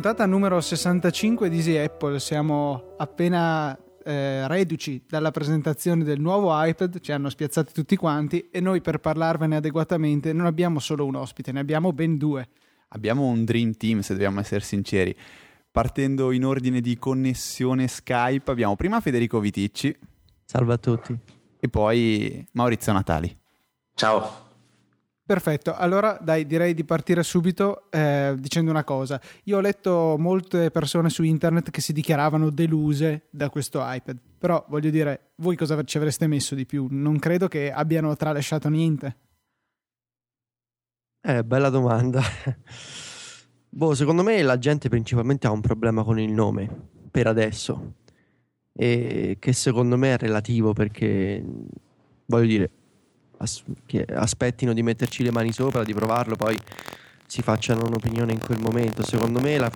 [0.00, 2.20] puntata numero 65 di Easy Apple.
[2.20, 8.60] Siamo appena eh, reduci dalla presentazione del nuovo iPad, ci hanno spiazzati tutti quanti e
[8.60, 12.48] noi per parlarvene adeguatamente non abbiamo solo un ospite, ne abbiamo ben due.
[12.90, 15.16] Abbiamo un dream team, se dobbiamo essere sinceri.
[15.68, 19.98] Partendo in ordine di connessione Skype, abbiamo prima Federico Viticci.
[20.44, 21.18] Salve a tutti.
[21.58, 23.36] E poi Maurizio Natali.
[23.94, 24.46] Ciao.
[25.28, 29.20] Perfetto, allora dai, direi di partire subito eh, dicendo una cosa.
[29.44, 34.64] Io ho letto molte persone su internet che si dichiaravano deluse da questo iPad, però
[34.70, 36.86] voglio dire, voi cosa ci avreste messo di più?
[36.88, 39.16] Non credo che abbiano tralasciato niente.
[41.20, 42.22] Eh, bella domanda.
[43.68, 47.96] boh, secondo me la gente principalmente ha un problema con il nome, per adesso,
[48.72, 51.44] e che secondo me è relativo perché,
[52.24, 52.70] voglio dire,
[53.38, 56.56] as- che aspettino di metterci le mani sopra, di provarlo, poi
[57.26, 59.04] si facciano un'opinione in quel momento.
[59.04, 59.70] Secondo me la,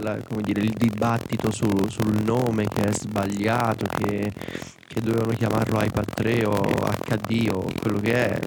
[0.00, 4.32] la, dire, il dibattito su, sul nome che è sbagliato, che,
[4.86, 8.40] che, dovevano chiamarlo iPad 3 o HD o quello che è,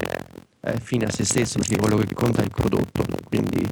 [0.59, 3.03] è fine a se stesso perché quello che conta è il prodotto.
[3.25, 3.67] Quindi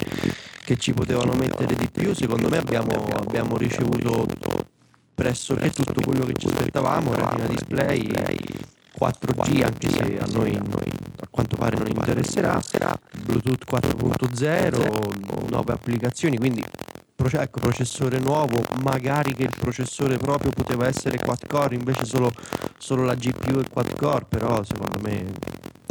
[0.64, 4.26] che ci potevano mettere di più, secondo me abbiamo, abbiamo ricevuto
[5.14, 8.12] pressoché tutto quello che ci aspettavamo, retina display
[8.98, 12.60] 4G anche se a noi, a quanto pare non interesserà,
[13.24, 16.64] Bluetooth 4.0, nuove applicazioni, quindi
[17.32, 22.32] ecco, processore nuovo, magari che il processore proprio poteva essere quad core, invece solo,
[22.78, 25.26] solo la GPU è quad core, però secondo me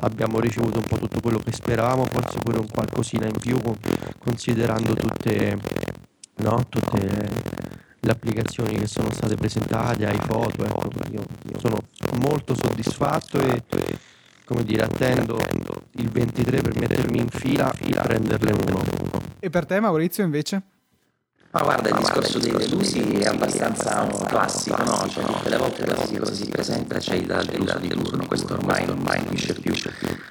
[0.01, 3.59] abbiamo ricevuto un po' tutto quello che speravamo, forse pure un qualcosina in più
[4.19, 5.59] considerando tutte,
[6.37, 7.47] no, tutte
[8.01, 11.25] le applicazioni che sono state presentate, ai foto, ecco, io,
[11.59, 11.79] sono
[12.21, 13.63] molto soddisfatto e
[14.45, 15.39] come dire, attendo
[15.97, 18.83] il 23 per mettermi in fila e prenderle uno.
[19.41, 20.63] E per te Maurizio invece?
[21.51, 25.09] Ma guarda, il discorso dei delusi è abbastanza classico, no?
[25.09, 29.03] Cioè, tutte le volte che si presenta c'è il deluso di turno, questo ormai non
[29.07, 29.73] finisce più.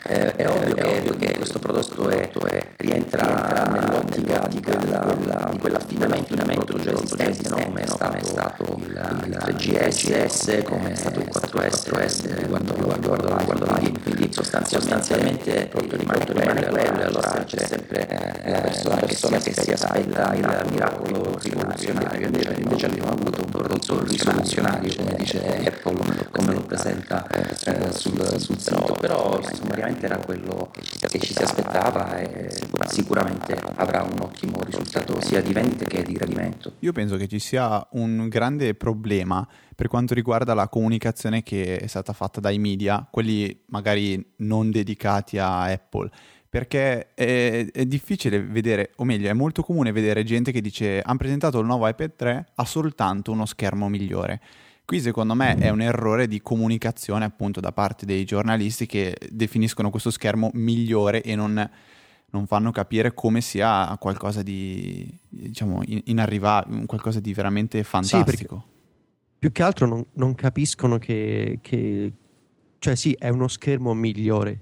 [0.03, 6.33] Eh, è ovvio che, che questo prodotto è, è, rientra nell'ottica di, quella, di quell'affidamento
[6.33, 7.55] in un prodotto già esistente, no?
[7.65, 14.01] come è stato il, il 3GS, come è stato il 4S riguardo, riguardo, riguardo l'iPhone,
[14.03, 20.65] quindi sostanzialmente prodotto rimane quello, allora c'è sempre eh, la persona che si aspetta il
[20.69, 26.61] miracolo prodotto rivoluzionario, invece, invece abbiamo avuto un prodotto rivoluzionario, come dice Apple, come lo
[26.61, 32.49] presenta eh, sul, sul sito, però sommariamente era quello che ci si aspettava e
[32.87, 36.73] sicuramente avrà un ottimo risultato sia di vendita che di gradimento.
[36.79, 41.87] Io penso che ci sia un grande problema per quanto riguarda la comunicazione che è
[41.87, 46.09] stata fatta dai media, quelli magari non dedicati a Apple
[46.49, 51.17] perché è, è, difficile vedere, o meglio, è molto comune vedere gente che dice hanno
[51.17, 54.41] presentato il nuovo iPad 3, ha soltanto uno schermo migliore.
[54.85, 59.89] Qui secondo me è un errore di comunicazione appunto da parte dei giornalisti che definiscono
[59.89, 61.69] questo schermo migliore e non,
[62.29, 68.63] non fanno capire come sia qualcosa di, diciamo, inarrivabile, qualcosa di veramente fantastico.
[68.65, 68.75] Sì,
[69.39, 72.11] più che altro non, non capiscono che, che,
[72.79, 74.59] cioè sì, è uno schermo migliore,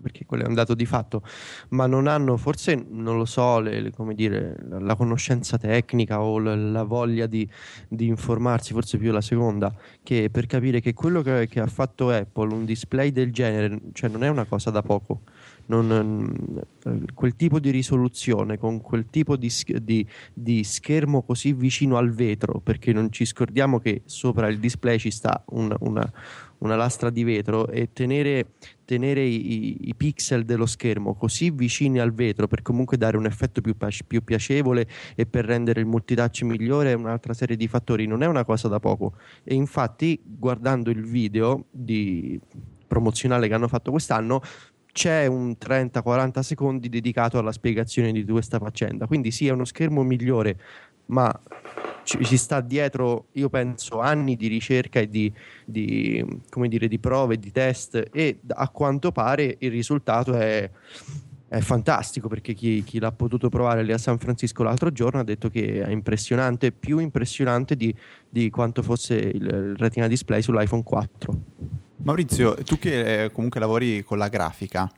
[0.00, 1.22] perché quello è un dato di fatto,
[1.70, 6.54] ma non hanno forse, non lo so, le, le, dire, la, conoscenza tecnica o la,
[6.54, 7.48] la voglia di,
[7.88, 9.72] di, informarsi, forse più la seconda,
[10.02, 14.10] che per capire che quello che, che, ha fatto Apple, un display del genere, cioè
[14.10, 15.22] non è una cosa da poco.
[15.66, 16.64] Non,
[17.12, 19.52] quel tipo di risoluzione con quel tipo di,
[19.82, 24.98] di, di, schermo così vicino al vetro perché non ci scordiamo che sopra il display
[24.98, 26.10] ci sta una, una,
[26.58, 28.54] una lastra di vetro e tenere,
[28.84, 33.60] tenere i, i, pixel dello schermo così vicini al vetro per comunque dare un effetto
[33.60, 33.76] più,
[34.06, 38.26] più piacevole e per rendere il multitouch migliore è un'altra serie di fattori, non è
[38.26, 39.14] una cosa da poco.
[39.44, 42.40] E infatti, guardando il video di
[42.86, 44.40] promozionale che hanno fatto quest'anno,
[44.98, 49.06] c'è un 30-40 secondi dedicato alla spiegazione di questa faccenda.
[49.06, 50.58] Quindi sì, è uno schermo migliore,
[51.08, 51.32] ma
[52.02, 55.32] ci, sta dietro, io penso, anni di ricerca e di,
[55.64, 56.24] di,
[56.68, 60.70] dire, di prove, di test e a quanto pare il risultato è,
[61.48, 65.24] è fantastico perché chi, chi, l'ha potuto provare lì a San Francisco l'altro giorno ha
[65.24, 67.94] detto che è impressionante, più impressionante di,
[68.28, 71.36] di quanto fosse il, il retina display sull'iPhone 4.
[71.96, 74.90] Maurizio, tu che eh, comunque lavori con la grafica,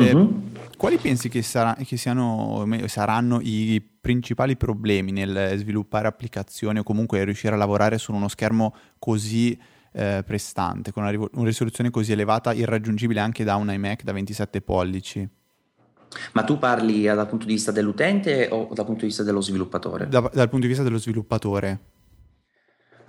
[0.00, 0.48] eh, uh-huh.
[0.80, 7.22] Quali pensi che, sarà, che siano, saranno i principali problemi nel sviluppare applicazioni o comunque
[7.22, 9.60] riuscire a lavorare su uno schermo così
[9.92, 14.62] eh, prestante, con una, una, risoluzione così elevata, irraggiungibile anche da un iMac da 27
[14.62, 15.28] pollici?
[16.32, 20.08] Ma tu parli dal punto di vista dell'utente o dal punto di vista dello sviluppatore?
[20.08, 21.78] Da, dal punto di vista dello sviluppatore.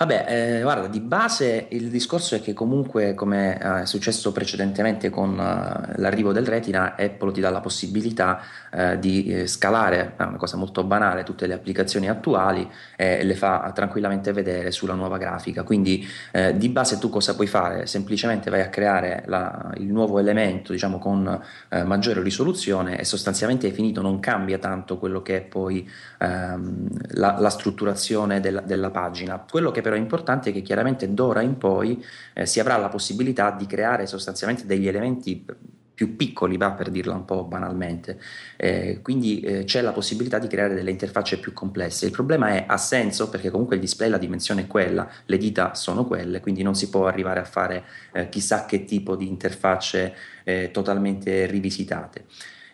[0.01, 5.12] Vabbè, eh, guarda, di base il discorso è che comunque, come eh, è successo precedentemente
[5.12, 10.38] con uh, l'arrivo del Retina, Apple ti dà la possibilità uh, di scalare, è una
[10.38, 15.62] cosa molto banale, tutte le applicazioni attuali e le fa tranquillamente vedere sulla nuova grafica.
[15.62, 16.07] Quindi
[16.56, 17.86] di base tu cosa puoi fare?
[17.86, 21.39] Semplicemente vai a creare la, il nuovo elemento, diciamo, con
[21.86, 25.88] maggiore risoluzione e sostanzialmente è finito, non cambia tanto quello che è poi
[26.19, 29.44] ehm, la, la, strutturazione della, della pagina.
[29.47, 32.02] Quello che però importante è che chiaramente d'ora in poi
[32.34, 35.46] eh, si avrà la possibilità di creare sostanzialmente degli elementi
[35.94, 38.18] più piccoli, va per dirla un po' banalmente.
[38.56, 42.06] Eh, quindi eh, c'è la possibilità di creare delle interfacce più complesse.
[42.06, 45.76] Il problema è ha senso perché comunque il display la dimensione è quella, le dita
[45.76, 47.84] sono quelle, quindi non si può arrivare a fare
[48.14, 50.16] eh, chissà che tipo di interfacce
[50.46, 52.26] eh, totalmente rivisitate.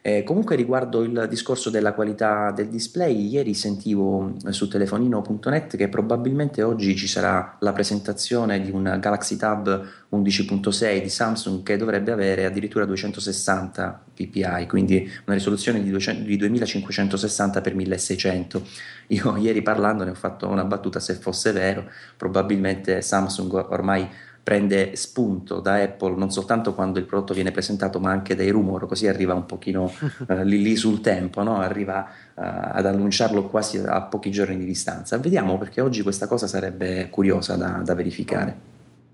[0.08, 5.90] Eh, comunque riguardo il discorso della qualità del display, ieri sentivo eh, su telefonino.net che
[5.90, 12.14] probabilmente oggi ci sarà la presentazione di un Galaxy Tab 11.6 di Samsung che dovrebbe
[12.14, 18.62] avere addirittura 260 ppi, quindi una risoluzione di, 200, di 2560 x 1600.
[19.08, 21.84] Io ieri parlando ne ho fatto una battuta se fosse vero,
[22.16, 24.08] probabilmente Samsung ormai
[24.48, 28.88] prende spunto da Apple non soltanto quando il prodotto viene presentato ma anche dai rumor,
[28.88, 29.92] così arriva un pochino
[30.26, 31.60] eh, lì, lì, sul tempo, no?
[31.60, 35.18] arriva eh, ad annunciarlo quasi a pochi giorni di distanza.
[35.18, 38.58] Vediamo perché oggi questa cosa sarebbe curiosa da, da verificare.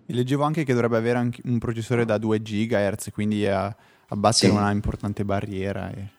[0.05, 3.75] Leggevo anche che dovrebbe avere anche un processore da 2 GHz, quindi a,
[4.09, 4.55] abbattere sì.
[4.55, 5.89] una importante barriera.
[5.89, 6.09] E...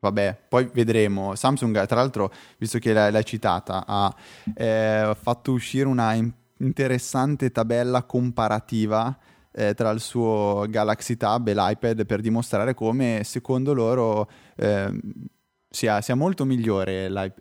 [0.00, 1.34] Vabbè, poi vedremo.
[1.34, 4.14] Samsung, tra l'altro, visto che l'hai, l'hai citata, ha
[4.54, 6.14] eh, fatto uscire una
[6.58, 9.16] interessante tabella comparativa
[9.52, 14.90] eh, tra il suo Galaxy Tab e l'iPad per dimostrare come secondo loro eh,
[15.68, 17.32] sia, sia, molto migliore il,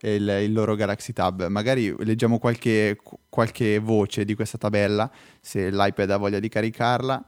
[0.42, 1.48] il, loro Galaxy Tab.
[1.48, 2.98] Magari leggiamo qualche,
[3.30, 5.10] qualche, voce di questa tabella,
[5.40, 7.24] se l'iPad ha voglia di caricarla.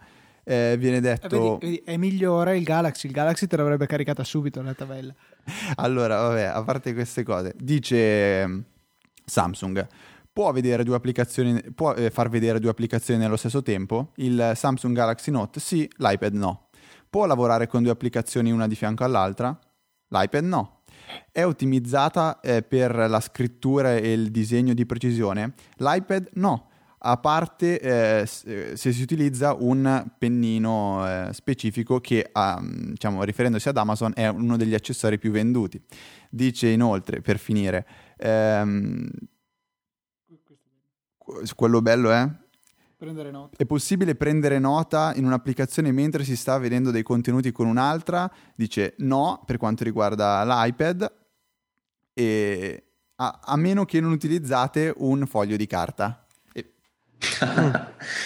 [0.45, 1.57] Eh, viene detto...
[1.57, 5.13] Vedi, vedi, è migliore il Galaxy, il Galaxy te l'avrebbe caricata subito la tabella.
[5.75, 8.65] allora, vabbè, a parte queste cose, dice
[9.25, 9.87] Samsung
[10.33, 10.83] può, vedere
[11.75, 14.11] può eh, far vedere due applicazioni nello stesso tempo?
[14.15, 16.69] Il Samsung Galaxy Note sì, l'iPad no.
[17.09, 19.57] Può lavorare con due applicazioni una di fianco all'altra?
[20.07, 20.81] L'iPad no.
[21.31, 25.53] È ottimizzata eh, per la scrittura e il disegno di precisione?
[25.77, 26.69] L'iPad no
[27.05, 33.67] a parte eh, eh se si utilizza un pennino eh, specifico che, um, diciamo, riferendosi
[33.67, 35.81] ad Amazon, è uno degli accessori più venduti.
[36.29, 37.85] Dice inoltre, per finire,
[38.17, 39.09] ehm,
[41.55, 42.29] quello bello è?
[42.97, 43.57] Prendere nota.
[43.57, 48.31] È possibile prendere nota in un'applicazione mentre si sta vedendo dei contenuti con un'altra?
[48.55, 51.11] Dice no per quanto riguarda l'iPad,
[52.13, 52.83] e
[53.15, 56.22] a, a meno che non utilizzate un foglio di carta.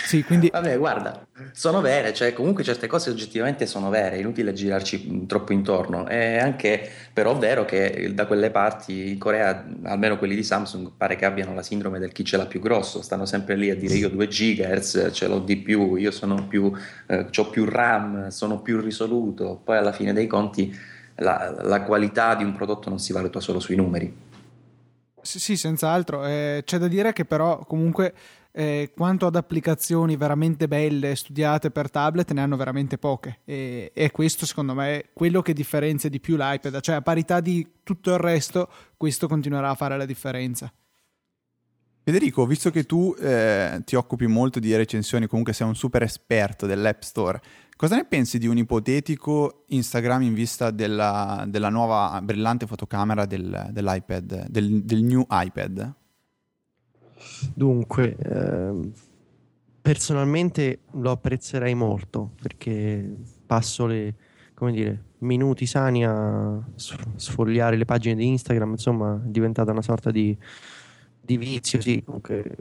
[0.06, 0.50] Sì, quindi...
[0.50, 5.54] Vabbè, guarda, sono vere, cioè comunque certe cose oggettivamente sono vere, è inutile girarci troppo
[5.54, 6.06] intorno.
[6.08, 11.16] È anche però vero che da quelle parti in Corea, almeno quelli di Samsung, pare
[11.16, 13.94] che abbiano la sindrome del chi ce l'ha più grosso, stanno sempre lì a dire
[13.94, 16.72] io 2 GHz ce l'ho di più, io sono più,
[17.08, 20.76] eh, ho più RAM, sono più risoluto, poi alla fine dei conti
[21.18, 24.26] la, la qualità di un prodotto non si valuta solo sui numeri.
[25.28, 26.26] Sì, sì senz'altro.
[26.26, 28.14] Eh, c'è da dire che però comunque
[28.58, 34.10] eh, quanto ad applicazioni veramente belle studiate per tablet ne hanno veramente poche e, e,
[34.10, 38.12] questo secondo me è quello che differenzia di più l'iPad, cioè a parità di tutto
[38.14, 40.74] il resto questo continuerà a fare la differenza.
[42.02, 46.66] Federico, visto che tu eh, ti occupi molto di recensioni, comunque sei un super esperto
[46.66, 47.40] dell'App Store,
[47.76, 53.68] cosa ne pensi di un ipotetico Instagram in vista della, della nuova brillante fotocamera del,
[53.70, 55.94] dell'iPad, del, del new iPad?
[57.54, 58.92] Dunque, ehm,
[59.82, 64.14] personalmente lo apprezzerei molto perché passo le,
[64.54, 66.62] come dire, minuti sani a
[67.16, 70.38] sfogliare le pagine di Instagram, insomma, è diventata una sorta di,
[71.22, 72.56] di vizio, sì, comunque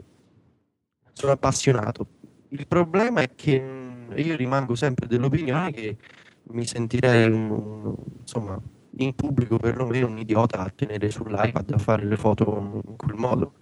[1.13, 2.07] sono appassionato.
[2.49, 3.61] Il problema è che
[4.15, 5.97] io rimango sempre dell'opinione che
[6.51, 7.25] mi sentirei,
[8.19, 8.59] insomma,
[8.99, 13.53] in pubblico perlomeno un idiota a tenere sull'iPad a fare le foto in quel modo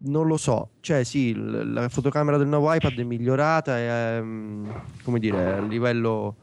[0.00, 4.68] non lo so, cioè sì, la fotocamera del nuovo iPad è migliorata, è, mm,
[5.02, 6.36] come dire, a livello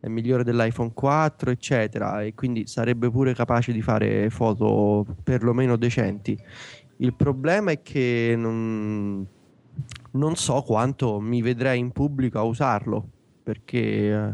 [0.00, 6.38] è migliore dell'iPhone 4, eccetera, e quindi sarebbe pure capace di fare foto perlomeno decenti.
[6.98, 9.26] Il problema è che non,
[10.12, 13.08] non so quanto mi vedrei in pubblico a usarlo,
[13.42, 14.30] perché eh,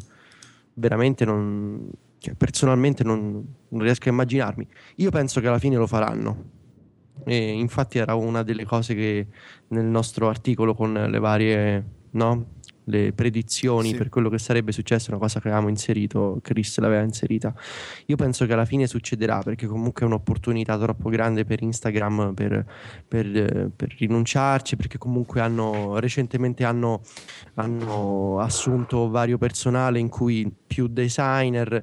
[0.74, 4.66] veramente non, cioè, personalmente non, non, riesco a immaginarmi.
[4.96, 6.60] Io penso che alla fine lo faranno.
[7.24, 9.26] E infatti era una delle cose che
[9.68, 12.46] nel nostro articolo con le varie no,
[12.84, 13.94] le predizioni sì.
[13.94, 17.54] per quello che sarebbe successo, una cosa che avevamo inserito, Chris l'aveva inserita.
[18.06, 22.64] Io penso che alla fine succederà perché comunque è un'opportunità troppo grande per Instagram per,
[23.06, 27.02] per, per rinunciarci, perché comunque hanno recentemente hanno,
[27.54, 31.82] hanno, assunto vario personale in cui più designer,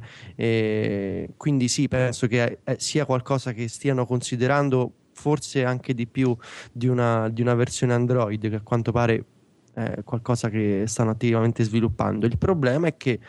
[1.38, 6.35] quindi sì, penso che sia qualcosa che stiano considerando forse anche di più
[6.71, 9.25] di una, di una versione Android che a quanto pare
[9.73, 12.25] è qualcosa che stanno attivamente sviluppando.
[12.25, 13.19] Il problema è che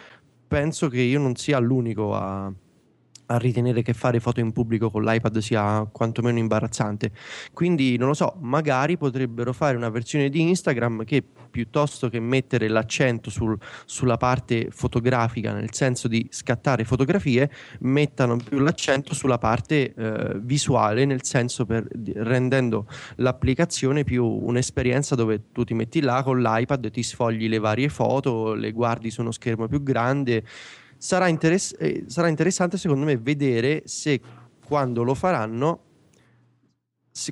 [0.47, 2.53] penso che io non sia l'unico a,
[3.31, 7.13] a ritenere che fare foto in pubblico con l'iPad sia quantomeno imbarazzante.
[7.53, 12.69] Quindi non lo so, magari potrebbero fare una versione di Instagram che piuttosto che mettere
[12.69, 19.95] l'accento sul, sulla parte fotografica, nel senso di scattare fotografie, mettano più l'accento sulla parte
[19.95, 26.41] eh, visuale, nel senso per, rendendo l'applicazione più un'esperienza dove tu ti metti là con
[26.41, 30.45] l'iPad, ti sfogli le varie foto, le guardi su uno schermo più grande
[31.01, 34.21] sarà, interess- eh, sarà interessante secondo me vedere se
[34.63, 35.81] quando lo faranno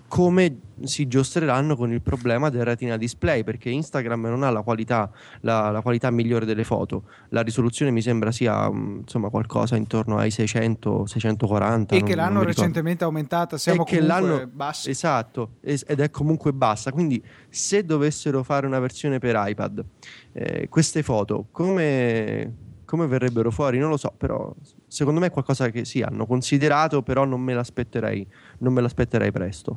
[0.08, 5.10] come si giostreranno con il problema del retina display perché Instagram non ha la qualità,
[5.42, 7.04] la, la qualità migliore delle foto.
[7.28, 12.14] La risoluzione mi sembra sia mm, insomma qualcosa intorno ai 600 640 e non, che
[12.14, 14.90] l'hanno recentemente aumentata siamo e comunque bassi.
[14.90, 16.90] Esatto ed è comunque bassa.
[16.90, 19.84] Quindi se dovessero fare una versione per iPad
[20.32, 24.50] eh, queste foto come come verrebbero fuori non lo so, però
[24.86, 28.26] secondo me è qualcosa che sì, hanno considerato, però non me l'aspetterei,
[28.60, 29.76] non me l'aspetterei presto.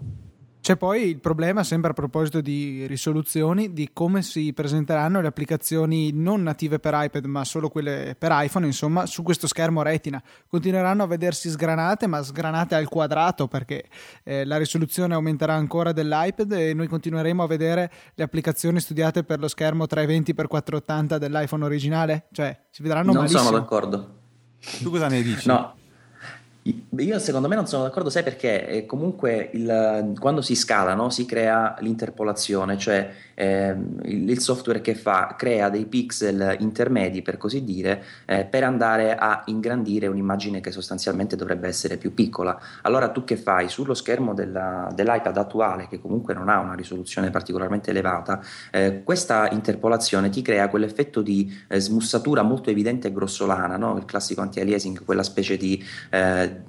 [0.61, 6.11] C'è poi il problema, sempre a proposito di risoluzioni, di come si presenteranno le applicazioni
[6.13, 10.21] non native per iPad, ma solo quelle per iPhone, insomma, su questo schermo retina.
[10.47, 13.85] Continueranno a vedersi sgranate, ma sgranate al quadrato, perché
[14.23, 19.39] eh, la risoluzione aumenterà ancora dell'iPad e noi continueremo a vedere le applicazioni studiate per
[19.39, 22.27] lo schermo 320x480 dell'iPhone originale.
[22.31, 23.41] Cioè, si vedranno non malissimo.
[23.41, 24.15] Non sono d'accordo.
[24.83, 25.47] Tu cosa ne dici?
[25.47, 25.73] No,
[26.63, 28.67] io secondo me non sono d'accordo, sai perché?
[28.67, 34.81] Eh, comunque il, quando si scala no, si crea l'interpolazione, cioè eh, il, il, software
[34.81, 40.61] che fa crea dei pixel intermedi per così dire eh, per andare a ingrandire un'immagine
[40.61, 42.59] che sostanzialmente dovrebbe essere più piccola.
[42.83, 47.31] Allora tu che fai sullo schermo della, dell'iPad attuale che comunque non ha una risoluzione
[47.31, 48.39] particolarmente elevata,
[48.69, 53.97] eh, questa interpolazione ti crea quell'effetto di eh, smussatura molto evidente e grossolana, no?
[53.97, 55.83] il classico anti-aliasing, quella specie di
[56.51, 56.61] eh,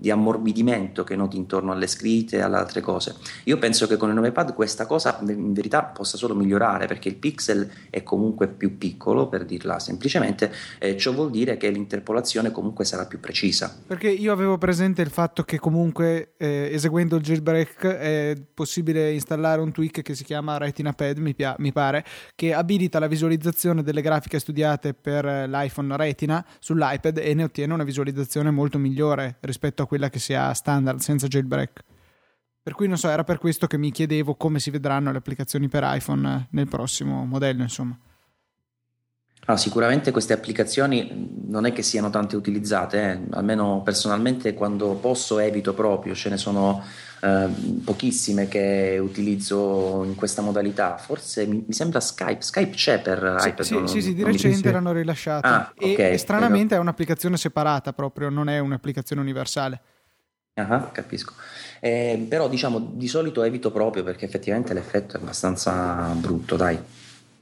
[0.00, 3.16] di ammorbidimento che noti intorno alle scritte e alle altre cose.
[3.44, 7.08] Io penso che con il nuovo iPad questa cosa in verità possa solo migliorare perché
[7.08, 12.50] il pixel è comunque più piccolo, per dirla semplicemente, e ciò vuol dire che l'interpolazione
[12.50, 13.76] comunque sarà più precisa.
[13.86, 19.60] Perché io avevo presente il fatto che comunque eh, eseguendo il jailbreak è possibile installare
[19.60, 23.82] un tweak che si chiama Retina Pad, mi, pia- mi pare, che abilita la visualizzazione
[23.82, 29.36] delle grafiche studiate per l'iPhone Retina sull'iPad e ne ottiene una visualizzazione molto migliore migliore
[29.40, 31.84] rispetto a quella che si ha standard senza jailbreak.
[32.62, 35.68] Per cui non so, era per questo che mi chiedevo come si vedranno le applicazioni
[35.68, 37.98] per iPhone nel prossimo modello, insomma.
[39.46, 43.20] Ah, sicuramente queste applicazioni non è che siano tante utilizzate, eh.
[43.30, 46.84] almeno personalmente quando posso evito proprio, ce ne sono
[47.20, 47.48] eh,
[47.84, 53.48] pochissime che utilizzo in questa modalità, forse mi, mi sembra Skype, Skype c'è per sì,
[53.48, 53.64] iPad.
[53.64, 56.80] Sì, non, sì, sì di recente l'hanno rilasciata ah, e, okay, e, stranamente però...
[56.80, 59.80] è un'applicazione separata proprio, non è un'applicazione universale.
[60.54, 61.34] Ah, capisco.
[61.78, 66.78] Eh, però diciamo di solito evito proprio perché effettivamente l'effetto è abbastanza brutto, dai.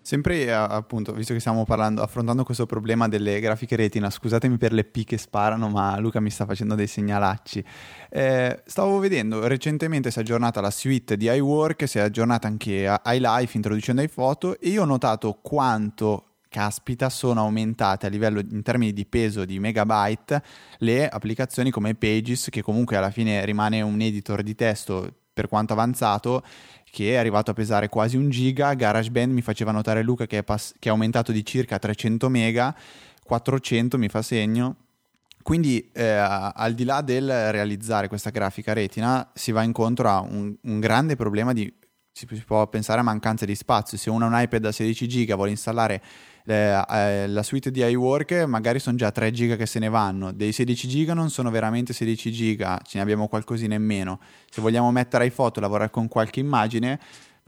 [0.08, 4.72] Sempre eh, appunto, visto che stiamo parlando, affrontando questo problema delle grafiche retina, scusatemi per
[4.72, 7.62] le P che sparano, ma Luca mi sta facendo dei segnalacci.
[8.08, 12.90] Eh, stavo vedendo, recentemente si è aggiornata la suite di iWork, si è aggiornata anche
[13.04, 18.94] iLife introducendo iPhoto e io ho notato quanto caspita, sono aumentate a livello in termini
[18.94, 20.42] di peso di megabyte
[20.78, 25.72] le applicazioni come Pages, che comunque alla fine rimane un editor di testo per quanto
[25.72, 26.42] avanzato
[26.90, 30.44] che è arrivato a pesare quasi un giga, GarageBand mi faceva notare Luca che è,
[30.44, 32.74] pass- che è aumentato di circa 300 mega,
[33.24, 34.76] 400 mi fa segno,
[35.42, 40.54] quindi eh, al di là del realizzare questa grafica retina si va incontro a un,
[40.60, 41.72] un grande problema di
[42.12, 43.96] si può pensare a mancanza di spazio.
[43.96, 46.02] Se uno ha un iPad da 16 giga vuole installare
[46.54, 50.52] eh, la suite di iWork magari sono già 3 giga che se ne vanno, dei
[50.52, 54.20] 16 giga non sono veramente 16 giga, ce ne abbiamo qualcosina in meno.
[54.50, 56.98] Se vogliamo mettere iPhoto e lavorare con qualche immagine,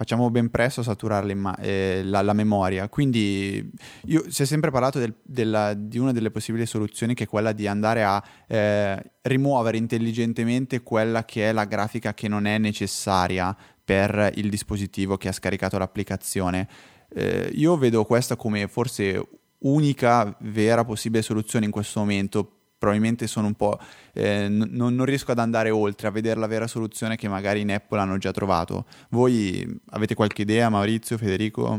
[0.00, 2.88] facciamo ben presto a saturare eh, la, la, memoria.
[2.88, 3.70] Quindi
[4.06, 7.52] io, si è sempre parlato del, della, di una delle possibili soluzioni che è quella
[7.52, 13.54] di andare a eh, rimuovere intelligentemente quella che è la grafica che non è necessaria
[13.84, 16.68] per il dispositivo che ha scaricato l'applicazione.
[17.12, 23.46] Eh, io vedo questa come forse unica vera possibile soluzione in questo momento probabilmente sono
[23.46, 23.78] un po'.
[24.14, 27.70] Eh, n- non riesco ad andare oltre, a vedere la vera soluzione che magari in
[27.70, 28.86] Apple hanno già trovato.
[29.10, 31.78] Voi avete qualche idea, Maurizio, Federico?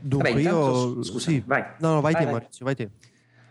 [0.00, 1.02] Dunque, Vabbè, intanto, io.
[1.04, 1.42] Scusa, sì.
[1.46, 1.62] vai.
[1.78, 2.40] No, no, vai, vai te, vai.
[2.40, 2.90] Maurizio, vai te.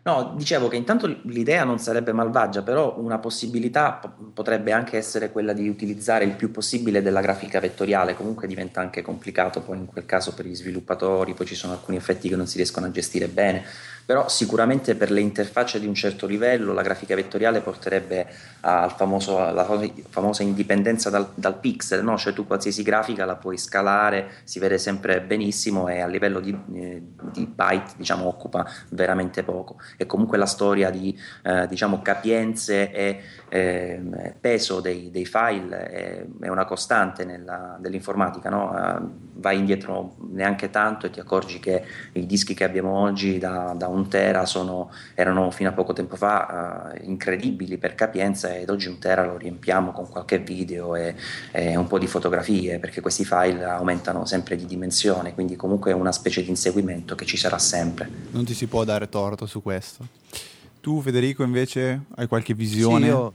[0.07, 3.99] No, dicevo che intanto l'idea non sarebbe malvagia, però una possibilità
[4.35, 9.01] potrebbe anche essere quella di utilizzare il più possibile della grafica vettoriale, comunque diventa anche
[9.01, 12.45] complicato poi in quel caso per gli sviluppatori, poi ci sono alcuni effetti che non
[12.45, 13.63] si riescono a gestire bene.
[14.05, 18.27] Però sicuramente per le interfacce di un certo livello la grafica vettoriale porterebbe
[18.59, 22.15] alla famosa indipendenza dal, dal pixel, no?
[22.15, 26.55] cioè tu qualsiasi grafica la puoi scalare, si vede sempre benissimo e a livello di,
[26.75, 32.91] eh, di byte diciamo, occupa veramente poco e comunque la storia di eh, diciamo, capienze
[32.91, 34.01] e eh,
[34.39, 38.71] peso dei, dei file è, è, una costante nella, dell'informatica, no?
[38.71, 41.83] uh, vai indietro neanche tanto e ti accorgi che
[42.13, 46.15] i dischi che abbiamo oggi da, da un tera sono, erano fino a poco tempo
[46.15, 51.15] fa uh, incredibili per capienza ed oggi un tera lo riempiamo con qualche video e,
[51.51, 55.93] e, un po' di fotografie perché questi file aumentano sempre di dimensione, quindi comunque è
[55.93, 58.09] una specie di inseguimento che ci sarà sempre.
[58.31, 59.84] Non ti si può dare torto su questo.
[60.81, 62.99] Tu Federico invece hai qualche visione?
[62.99, 63.33] Sì, io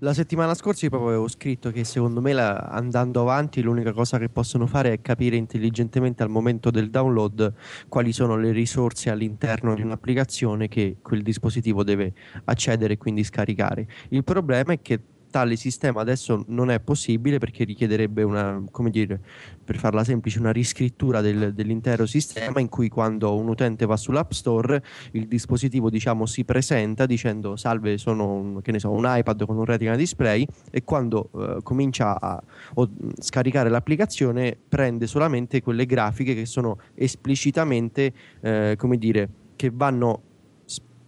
[0.00, 4.18] la settimana scorsa io proprio avevo scritto che secondo me la, andando avanti l'unica cosa
[4.18, 7.54] che possono fare è capire intelligentemente al momento del download
[7.88, 12.12] quali sono le risorse all'interno di un'applicazione che quel dispositivo deve
[12.44, 13.88] accedere e quindi scaricare.
[14.10, 15.00] Il problema è che
[15.36, 19.20] tale sistema adesso non è possibile perché richiederebbe una, come dire,
[19.62, 24.30] per farla semplice, una riscrittura del, dell'intero sistema in cui quando un utente va sull'App
[24.30, 29.66] Store il dispositivo diciamo si presenta dicendo salve sono un, so, un iPad con un
[29.66, 32.42] retina display e quando uh, comincia a
[32.74, 32.88] o,
[33.20, 40.22] scaricare l'applicazione prende solamente quelle grafiche che sono esplicitamente eh, come dire che vanno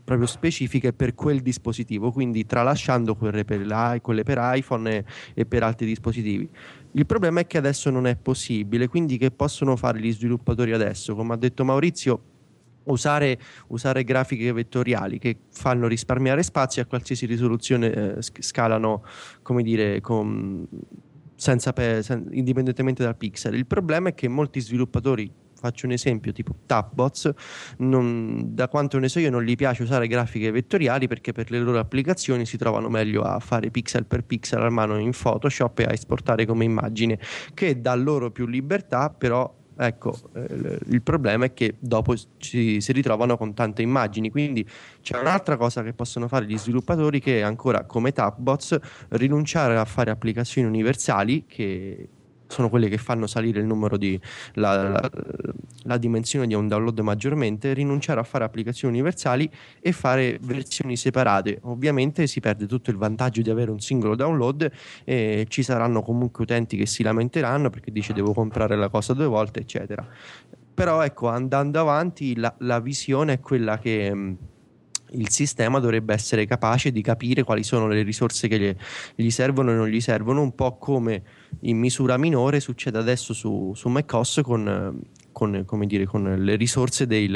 [0.08, 5.62] proprio specifiche per quel dispositivo, quindi tralasciando quelle per, quelle per iPhone e, e per
[5.62, 6.48] altri dispositivi.
[6.92, 11.14] Il problema è che adesso non è possibile, quindi che possono fare gli sviluppatori adesso?
[11.14, 12.22] Come ha detto Maurizio,
[12.88, 19.04] Usare, usare, grafiche vettoriali che fanno risparmiare spazio a qualsiasi risoluzione eh, scalano
[19.42, 20.66] come dire con,
[21.34, 23.56] senza pe- sen- indipendentemente dal pixel.
[23.56, 27.32] Il problema è che molti sviluppatori faccio un esempio tipo Tapbots,
[27.78, 31.58] non, da quanto ne so io non gli piace usare grafiche vettoriali perché per le
[31.58, 35.84] loro applicazioni si trovano meglio a fare pixel per pixel a mano in Photoshop e
[35.84, 37.18] a esportare come immagine
[37.54, 42.90] che dà loro più libertà però Ecco, eh, il problema è che dopo ci si
[42.90, 44.68] ritrovano con tante immagini, quindi
[45.00, 48.76] c'è un'altra cosa che possono fare gli sviluppatori che è ancora come Tapbots
[49.10, 52.08] rinunciare a fare applicazioni universali che
[52.48, 54.18] sono quelle che fanno salire il numero di
[54.54, 55.10] la, la,
[55.82, 59.48] la, dimensione di un download maggiormente, rinunciare a fare applicazioni universali
[59.80, 61.58] e fare versioni separate.
[61.62, 64.70] Ovviamente si perde tutto il vantaggio di avere un singolo download
[65.04, 69.26] e ci saranno comunque utenti che si lamenteranno perché dice devo comprare la cosa due
[69.26, 70.06] volte, eccetera.
[70.72, 74.34] Però ecco, andando avanti, la, la visione è quella che mm,
[75.12, 78.74] il sistema dovrebbe essere capace di capire quali sono le risorse che gli,
[79.16, 81.22] gli servono e non gli servono, un po' come
[81.60, 85.00] in misura minore succede adesso su, su macOS con,
[85.32, 87.30] con, dire, con, le risorse dei,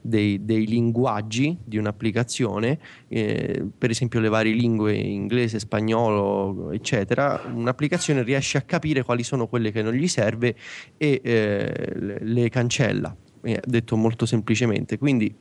[0.00, 8.22] dei, dei linguaggi di un'applicazione, eh, per esempio le varie lingue inglese, spagnolo, eccetera, un'applicazione
[8.22, 10.56] riesce a capire quali sono quelle che non gli serve
[10.96, 14.98] e eh, le, le cancella, eh, detto molto semplicemente.
[14.98, 15.34] Quindi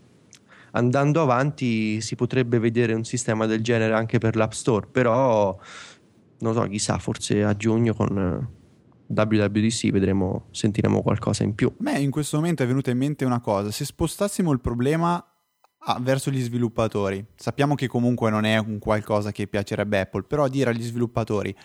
[0.75, 5.57] andando avanti si potrebbe vedere un sistema del genere anche per l'App Store, però
[6.43, 8.61] non so, chissà, forse a giugno con eh,
[9.07, 11.73] WWDC vedremo, sentiremo qualcosa in più.
[11.79, 15.23] Me in questo momento è venuta in mente una cosa, se spostassimo il problema
[15.85, 20.47] ah, verso gli sviluppatori, sappiamo che comunque non è un qualcosa che piacerebbe Apple, però
[20.49, 21.55] dire agli sviluppatori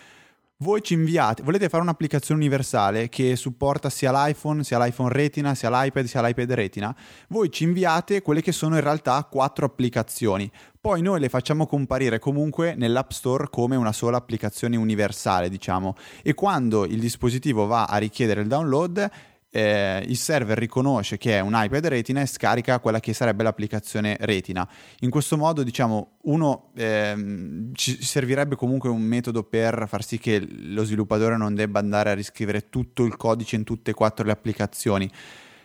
[0.60, 5.70] voi ci inviate, volete fare un'applicazione universale che supporta sia l'iPhone, sia l'iPhone Retina, sia
[5.70, 6.96] l'iPad, sia l'iPad Retina,
[7.28, 10.50] voi ci inviate quelle che sono in realtà quattro applicazioni.
[10.80, 15.94] Poi noi le facciamo comparire comunque nell'App Store come una sola applicazione universale, diciamo.
[16.22, 19.10] E quando il dispositivo va a richiedere il download,
[19.50, 24.16] eh, il server riconosce che è un iPad Retina e scarica quella che sarebbe l'applicazione
[24.20, 24.68] Retina.
[25.00, 30.46] In questo modo, diciamo, uno ehm, ci servirebbe comunque un metodo per far sì che
[30.46, 34.32] lo sviluppatore non debba andare a riscrivere tutto il codice in tutte e quattro le
[34.32, 35.10] applicazioni.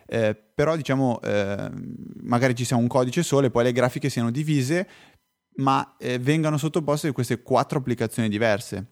[0.05, 1.69] Eh, però diciamo eh,
[2.21, 4.87] magari ci sia un codice solo e poi le grafiche siano divise
[5.55, 8.87] ma eh, vengano sottoposte a queste quattro applicazioni diverse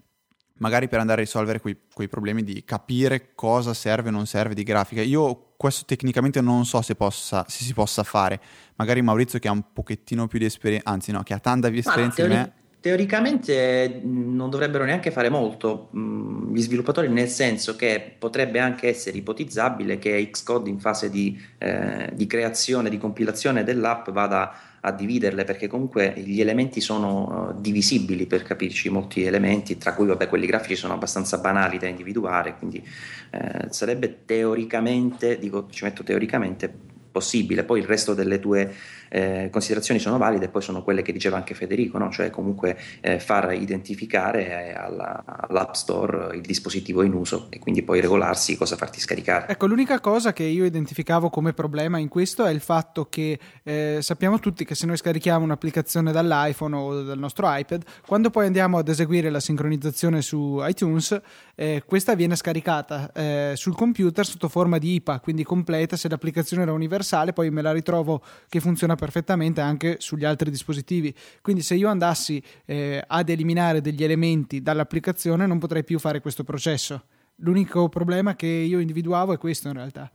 [0.62, 4.54] magari per andare a risolvere quei, quei, problemi di capire cosa serve o non serve
[4.54, 5.02] di grafica.
[5.02, 8.40] Io questo tecnicamente non so se, possa, se si possa fare.
[8.76, 11.80] Magari Maurizio che ha un pochettino più di esperienza, anzi no, che ha tanta più
[11.80, 12.54] esperienza teori- di me.
[12.82, 20.00] Teoricamente non dovrebbero neanche fare molto gli sviluppatori, nel senso che potrebbe anche essere ipotizzabile
[20.00, 25.68] che Xcode in fase di, eh, di creazione, di compilazione dell'app vada a dividerle perché
[25.68, 30.76] comunque gli elementi sono uh, divisibili per capirci molti elementi tra cui vabbè quelli grafici
[30.76, 32.84] sono abbastanza banali da individuare quindi
[33.30, 37.64] eh, sarebbe teoricamente dico ci metto teoricamente possibile.
[37.64, 38.74] Poi il resto delle tue
[39.12, 42.10] eh, considerazioni sono valide poi sono quelle che diceva anche Federico, no?
[42.12, 47.84] cioè comunque eh, far identificare eh, alla, all'App Store il dispositivo in uso e quindi
[47.84, 49.48] poi regolarsi cosa farti scaricare.
[49.50, 53.98] Ecco, l'unica cosa che io identificavo come problema in questo è il fatto che eh,
[54.02, 58.78] sappiamo tutti che se noi scarichiamo un'applicazione dall'iPhone o dal nostro iPad, quando poi andiamo
[58.78, 61.20] ad eseguire la sincronizzazione su iTunes,
[61.56, 66.64] eh, questa viene scaricata eh, sul computer sotto forma di IPA, quindi completa, se l'applicazione
[66.64, 71.12] era universale poi me la ritrovo che funziona perfettamente anche sugli altri dispositivi.
[71.42, 76.44] Quindi se io andassi eh, ad eliminare degli elementi dall'applicazione non potrei più fare questo
[76.44, 77.06] processo.
[77.38, 80.12] L'unico problema che io individuavo è questo in realtà.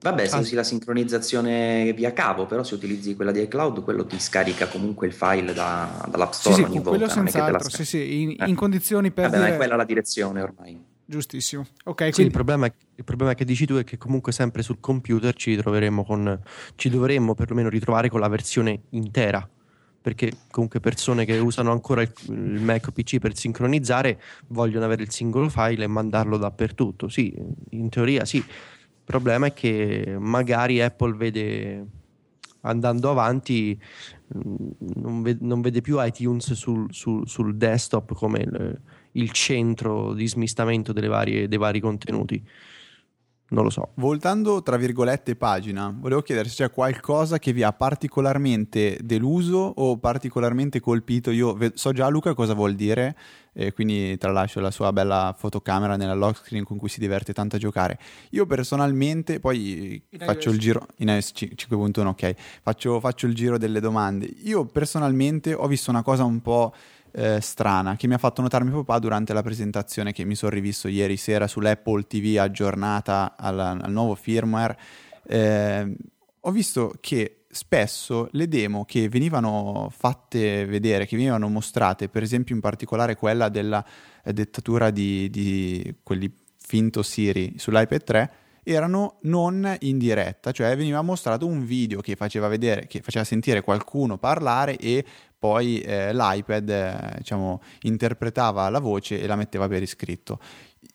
[0.00, 0.40] Vabbè, se ah.
[0.40, 5.06] usi la sincronizzazione via cavo, però se utilizzi quella di iCloud, quello ti scarica comunque
[5.06, 6.98] il file da, dall'App Store sì, ogni sì, volta.
[6.98, 8.48] Quello senz'altro, sì, sì, in, eh.
[8.48, 9.26] in condizioni per...
[9.26, 9.48] Vabbè, dire...
[9.48, 10.90] ma è quella la direzione ormai.
[11.12, 11.66] Giustissimo.
[11.84, 12.14] Ok, quindi...
[12.14, 15.34] sì, il, problema è, il, problema che dici tu è che comunque sempre sul computer
[15.34, 16.40] ci troveremo con
[16.74, 19.46] ci dovremmo perlomeno ritrovare con la versione intera.
[20.00, 25.12] Perché comunque persone che usano ancora il, il Mac PC per sincronizzare vogliono avere il
[25.12, 27.10] singolo file e mandarlo dappertutto.
[27.10, 27.36] Sì,
[27.72, 28.38] in teoria sì.
[28.38, 31.86] Il problema è che magari Apple vede
[32.62, 33.78] andando avanti
[34.94, 38.80] non vede, non vede più iTunes sul, sul, sul desktop come il,
[39.12, 42.42] il centro di smistamento varie, dei vari contenuti.
[43.52, 43.90] Non lo so.
[43.96, 49.98] Voltando tra virgolette pagina, volevo chiedere se c'è qualcosa che vi ha particolarmente deluso o
[49.98, 51.30] particolarmente colpito.
[51.30, 53.14] Io so già Luca cosa vuol dire,
[53.52, 57.56] e quindi tralascio la sua bella fotocamera nella lock screen con cui si diverte tanto
[57.56, 57.98] a giocare.
[58.30, 60.54] Io personalmente, poi in faccio iOS.
[60.54, 64.24] il giro in iOS 5.1, ok, faccio, faccio il giro delle domande.
[64.44, 66.72] Io personalmente ho visto una cosa un po'
[67.12, 70.52] eh, strana che mi ha fatto notare mio papà durante la presentazione che mi sono
[70.52, 74.78] rivisto ieri sera sull'Apple TV aggiornata al, al nuovo firmware.
[75.24, 75.96] Eh,
[76.40, 82.54] ho visto che spesso le demo che venivano fatte vedere, che venivano mostrate, per esempio
[82.54, 83.84] in particolare quella della
[84.24, 91.02] eh, dettatura di, di quelli finto Siri sull'iPad 3, erano non in diretta, cioè veniva
[91.02, 95.04] mostrato un video che faceva vedere, che faceva sentire qualcuno parlare e
[95.38, 100.38] poi eh, l'iPad eh, diciamo, interpretava la voce e la metteva per iscritto.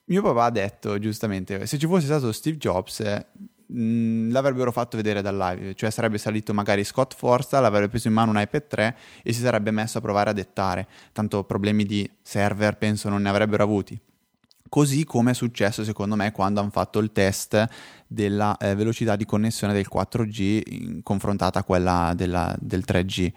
[0.06, 3.25] Mio papà ha detto giustamente, se ci fosse stato Steve Jobs eh,
[3.67, 8.32] l'avrebbero fatto vedere dal live, cioè sarebbe salito magari Scott Forza, l'avrebbe preso in mano
[8.32, 12.77] un iPad 3 e si sarebbe messo a provare a dettare, tanto problemi di server
[12.77, 13.99] penso non ne avrebbero avuti.
[14.69, 17.67] Così come è successo secondo me quando hanno fatto il test
[18.08, 23.32] della eh, velocità di connessione del 4G in, confrontata a quella della, del 3G.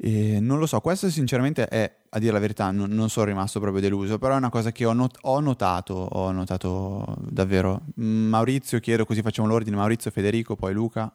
[0.00, 3.58] E non lo so, questo sinceramente è, a dire la verità, non, non sono rimasto
[3.58, 7.82] proprio deluso, però è una cosa che ho, not- ho, notato, ho notato davvero.
[7.96, 11.12] Maurizio, chiedo così facciamo l'ordine, Maurizio, Federico, poi Luca.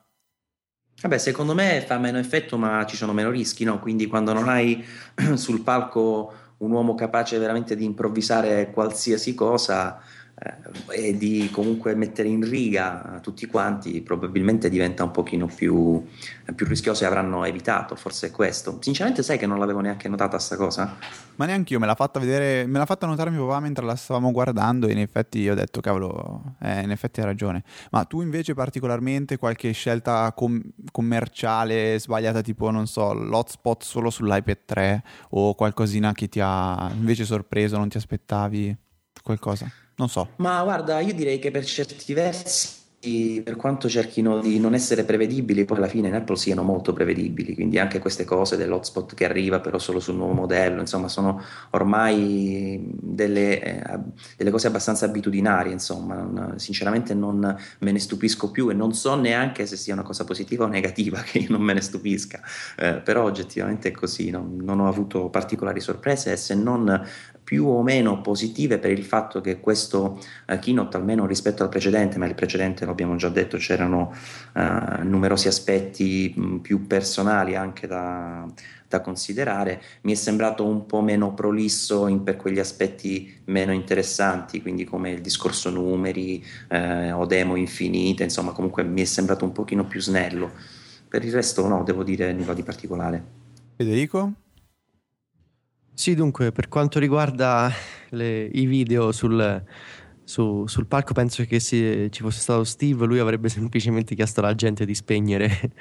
[1.02, 3.80] Vabbè, secondo me fa meno effetto, ma ci sono meno rischi, no?
[3.80, 4.84] Quindi quando non hai
[5.36, 10.00] sul palco un uomo capace veramente di improvvisare qualsiasi cosa,
[10.36, 16.04] eh, e di comunque mettere in riga tutti quanti probabilmente diventa un pochino più,
[16.56, 18.80] più rischioso e avranno evitato, forse è questo.
[18.82, 20.98] Sinceramente sai che non l'avevo neanche notata sta cosa?
[21.36, 23.96] Ma neanche io, me l'ha fatta vedere, me l'ha fatta notare mio papà mentre la
[23.96, 27.64] stavamo guardando e in effetti io ho detto cavolo, eh, in effetti hai ragione.
[27.92, 34.58] Ma tu invece particolarmente qualche scelta com- commerciale sbagliata tipo non so, l'hotspot solo sull'iPad
[34.66, 38.76] 3 o qualcosina che ti ha invece sorpreso, non ti aspettavi
[39.22, 39.72] qualcosa?
[39.96, 40.30] Non so.
[40.38, 42.82] Ma guarda, io direi che per certi versi
[43.44, 47.54] per quanto cerchino di non essere prevedibili, poi alla fine in Apple siano molto prevedibili,
[47.54, 52.80] quindi anche queste cose dell'hotspot che arriva però solo sul nuovo modello, insomma sono ormai
[52.82, 54.00] delle, eh,
[54.38, 59.16] delle cose abbastanza abitudinarie, insomma non, sinceramente non me ne stupisco più e non so
[59.16, 62.40] neanche se sia una cosa positiva o negativa che io non me ne stupisca,
[62.78, 67.06] eh, però oggettivamente è così, non, non ho avuto particolari sorprese se non
[67.54, 72.18] più o meno positive per il fatto che questo uh, keynote, almeno rispetto al precedente,
[72.18, 74.12] ma il precedente, lo abbiamo già detto, c'erano
[74.56, 78.44] uh, numerosi aspetti mh, più personali anche da,
[78.88, 84.60] da, considerare, mi è sembrato un po' meno prolisso in, per quegli aspetti meno interessanti,
[84.60, 89.52] quindi come il discorso numeri eh, o demo infinite, insomma comunque mi è sembrato un
[89.52, 90.50] pochino più snello.
[91.08, 93.24] Per il resto no, devo dire nulla di particolare.
[93.76, 94.43] Federico?
[95.96, 97.72] Sì, dunque, per quanto riguarda
[98.10, 99.64] le, i video sul,
[100.24, 104.56] su, sul palco, penso che se ci fosse stato Steve, lui avrebbe semplicemente chiesto alla
[104.56, 105.72] gente di spegnere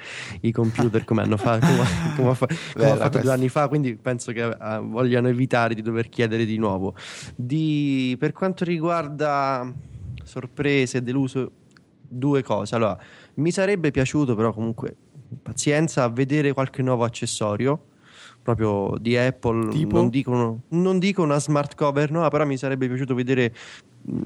[0.41, 3.67] i computer come hanno fatto, come, come, come Beh, ha fatto due anni fa.
[3.67, 6.95] Quindi penso che uh, vogliano evitare di dover chiedere di nuovo.
[7.35, 9.69] Di, per quanto riguarda
[10.23, 11.51] sorprese, deluso,
[12.07, 12.75] due cose.
[12.75, 12.97] Allora,
[13.35, 14.95] mi sarebbe piaciuto, però, comunque,
[15.41, 17.87] pazienza, vedere qualche nuovo accessorio
[18.43, 19.69] proprio di Apple.
[19.69, 19.95] Tipo?
[19.95, 23.53] Non dico, non dico una smart cover, no, però mi sarebbe piaciuto vedere
[24.11, 24.21] mm,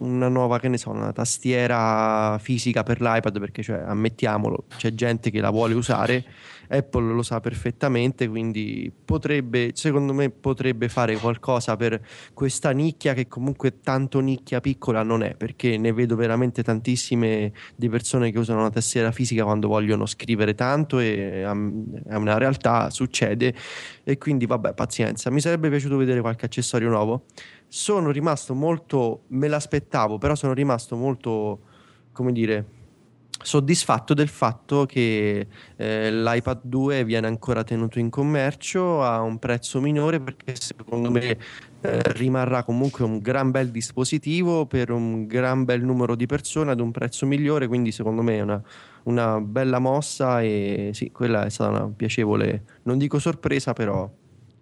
[0.00, 5.30] una nuova, che ne so, una tastiera fisica per l'iPad, perché cioè, ammettiamolo, c'è gente
[5.30, 6.24] che la vuole usare
[6.70, 12.00] Apple lo sa perfettamente, quindi potrebbe, secondo me, potrebbe fare qualcosa per
[12.32, 17.88] questa nicchia che comunque tanto nicchia piccola non è, perché ne vedo veramente tantissime di
[17.88, 23.54] persone che usano una tastiera fisica quando vogliono scrivere tanto e è una realtà, succede
[24.04, 25.30] e quindi vabbè, pazienza.
[25.30, 27.24] Mi sarebbe piaciuto vedere qualche accessorio nuovo.
[27.66, 31.60] Sono rimasto molto, me l'aspettavo, però sono rimasto molto,
[32.12, 32.64] come dire,
[33.42, 39.80] soddisfatto del fatto che eh, l'iPad 2 viene ancora tenuto in commercio a un prezzo
[39.80, 41.38] minore perché secondo me
[41.80, 46.80] eh, rimarrà comunque un gran bel dispositivo per un gran bel numero di persone ad
[46.80, 48.62] un prezzo migliore quindi secondo me è una,
[49.04, 54.10] una bella mossa e sì quella è stata una piacevole non dico sorpresa però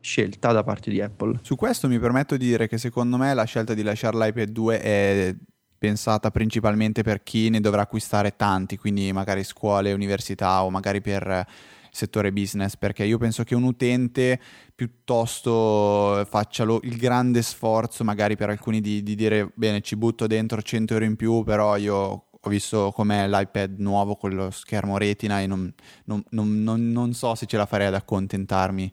[0.00, 1.40] scelta da parte di Apple.
[1.42, 4.80] Su questo mi permetto di dire che secondo me la scelta di lasciare l'iPad 2
[4.80, 5.34] è
[5.78, 11.46] pensata principalmente per chi ne dovrà acquistare tanti, quindi magari scuole, università o magari per
[11.90, 14.40] settore business, perché io penso che un utente
[14.74, 20.26] piuttosto faccia lo, il grande sforzo magari per alcuni di, di, dire bene ci butto
[20.26, 24.96] dentro 100 euro in più, però io ho visto com'è l'iPad nuovo con lo schermo
[24.96, 25.72] retina e non,
[26.04, 28.92] non, non, non so se ce la farei ad accontentarmi.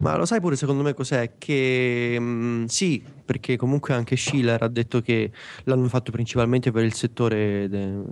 [0.00, 1.32] Ma lo sai pure secondo me cos'è?
[1.38, 5.32] Che mh, mm, sì, perché comunque anche Schiller ha detto che
[5.64, 7.64] l'hanno fatto principalmente per il settore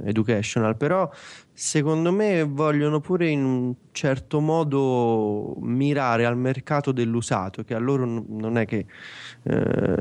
[0.04, 1.08] educational, però
[1.58, 8.04] secondo me vogliono pure in un certo modo mirare al mercato dell'usato, che a loro
[8.04, 8.84] non è che,
[9.42, 9.96] eh,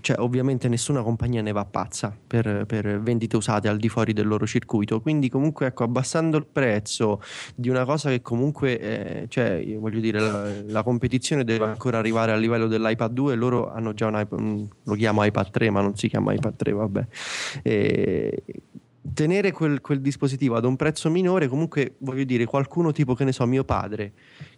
[0.00, 4.26] cioè ovviamente nessuna compagnia ne va pazza per, per, vendite usate al di fuori del
[4.26, 7.20] loro circuito, quindi comunque ecco abbassando il prezzo
[7.54, 12.32] di una cosa che comunque, eh, cioè voglio dire la, la, competizione deve ancora arrivare
[12.32, 15.96] al livello dell'iPad 2 loro hanno già un iPad lo chiamo iPad 3 ma non
[15.96, 17.06] si chiama iPad 3 vabbè.
[17.62, 18.42] E
[19.12, 23.32] tenere quel, quel, dispositivo ad un prezzo minore comunque voglio dire qualcuno tipo che ne
[23.32, 24.12] so mio padre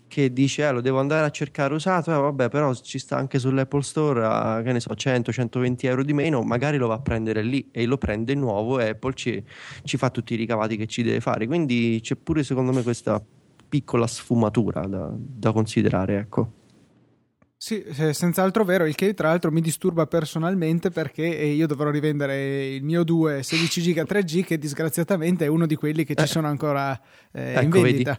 [0.08, 3.38] che dice eh, lo devo andare a cercare usato eh, vabbè però ci sta anche
[3.38, 7.42] sull'Apple Store a, che ne so 100-120 euro di meno magari lo va a prendere
[7.42, 9.42] lì e lo prende nuovo e Apple ci,
[9.84, 11.46] ci fa tutti i ricavati che ci deve fare.
[11.46, 13.22] Quindi c'è pure secondo me questa
[13.68, 16.52] piccola sfumatura da, da considerare ecco
[17.66, 22.68] sì, senz'altro vero, il che tra l'altro mi disturba personalmente perché eh, io dovrò rivendere
[22.68, 26.28] il mio 2 16 giga 3G che disgraziatamente è uno di quelli che ci eh.
[26.28, 26.96] sono ancora
[27.32, 28.16] eh, ecco, in vendita.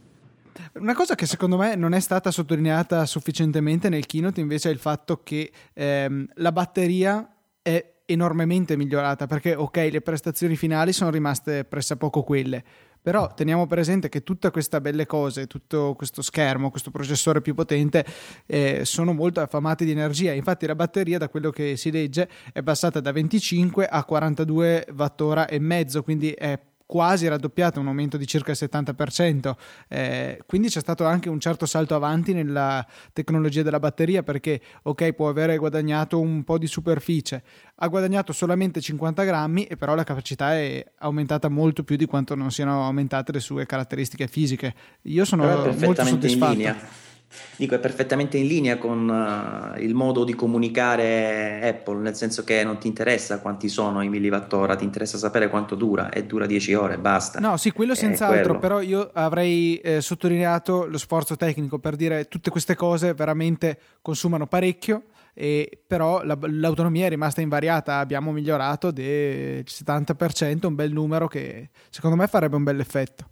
[0.80, 4.78] Una cosa che secondo me non è stata sottolineata sufficientemente nel keynote invece è il
[4.78, 7.26] fatto che ehm, la batteria
[7.62, 12.62] è enormemente migliorata perché ok le prestazioni finali sono rimaste pressappoco quelle
[13.08, 18.04] però teniamo presente che tutte queste belle cose, tutto questo schermo, questo processore più potente
[18.44, 20.32] eh, sono molto affamati di energia.
[20.32, 25.46] Infatti la batteria, da quello che si legge, è passata da 25 a 42 Wh
[25.48, 29.52] e mezzo, quindi è quasi raddoppiato, un aumento di circa il 70%.
[29.88, 35.12] Eh, quindi c'è stato anche un certo salto avanti nella tecnologia della batteria perché, ok,
[35.12, 37.42] può avere guadagnato un po' di superficie,
[37.74, 42.34] ha guadagnato solamente 50 grammi e però la capacità è aumentata molto più di quanto
[42.34, 44.74] non siano aumentate le sue caratteristiche fisiche.
[45.02, 45.44] Io sono
[45.78, 47.06] molto soddisfatto.
[47.56, 52.64] Dico, è perfettamente in linea con uh, il modo di comunicare Apple, nel senso che
[52.64, 56.74] non ti interessa quanti sono i milliwattora, ti interessa sapere quanto dura e dura 10
[56.74, 57.38] ore, basta.
[57.40, 62.50] No, sì, quello senz'altro, però io avrei eh, sottolineato lo sforzo tecnico per dire tutte
[62.50, 65.04] queste cose veramente consumano parecchio.
[65.34, 71.70] E però la, l'autonomia è rimasta invariata, abbiamo migliorato del 70%, un bel numero che
[71.90, 73.26] secondo me farebbe un bel effetto.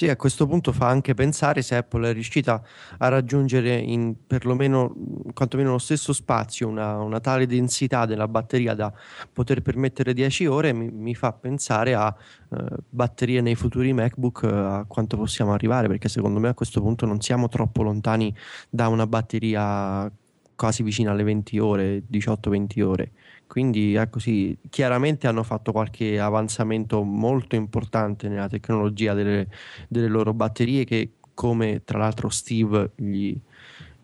[0.00, 2.62] Sì, a questo punto fa anche pensare se Apple è riuscita
[2.96, 4.94] a raggiungere in perlomeno
[5.34, 8.90] quantomeno lo stesso spazio una, una tale densità della batteria da
[9.30, 12.16] poter permettere 10 ore, mi, mi fa pensare a
[12.48, 16.80] uh, batterie nei futuri MacBook, uh, a quanto possiamo arrivare, perché secondo me a questo
[16.80, 18.34] punto non siamo troppo lontani
[18.70, 20.10] da una batteria
[20.56, 23.12] quasi vicina alle 20 ore, 18-20 ore.
[23.50, 29.48] Quindi ecco sì, chiaramente hanno fatto qualche avanzamento molto importante nella tecnologia delle,
[29.88, 33.36] delle loro batterie che come tra l'altro Steve gli,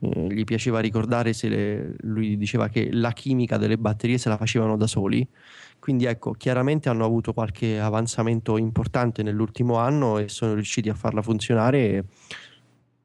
[0.01, 4.37] eh, gli piaceva ricordare se le, lui diceva che la chimica delle batterie se la
[4.37, 5.25] facevano da soli.
[5.79, 11.23] Quindi ecco, chiaramente hanno avuto qualche avanzamento importante nell'ultimo anno e sono riusciti a farla
[11.23, 11.79] funzionare.
[11.79, 12.05] E,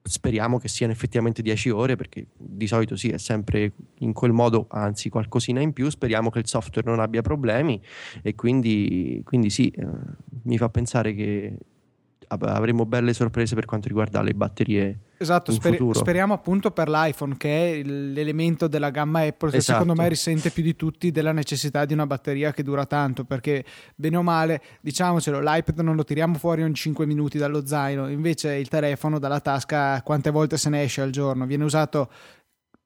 [0.04, 4.68] speriamo che siano effettivamente 10 ore perché di solito sì è sempre in quel modo
[4.70, 5.90] anzi qualcosina in più.
[5.90, 7.82] Speriamo che il software non abbia problemi
[8.22, 9.88] e quindi, quindi sì eh,
[10.44, 11.58] mi fa pensare che
[12.40, 17.80] avremo belle sorprese per quanto riguarda le batterie esatto sper- speriamo appunto per l'iPhone che
[17.80, 19.80] è l'elemento della gamma Apple che esatto.
[19.80, 23.64] secondo me risente più di tutti della necessità di una batteria che dura tanto perché
[23.96, 28.56] bene o male diciamocelo l'iPad non lo tiriamo fuori ogni 5 minuti dallo zaino invece
[28.56, 32.10] il telefono dalla tasca quante volte se ne esce al giorno viene usato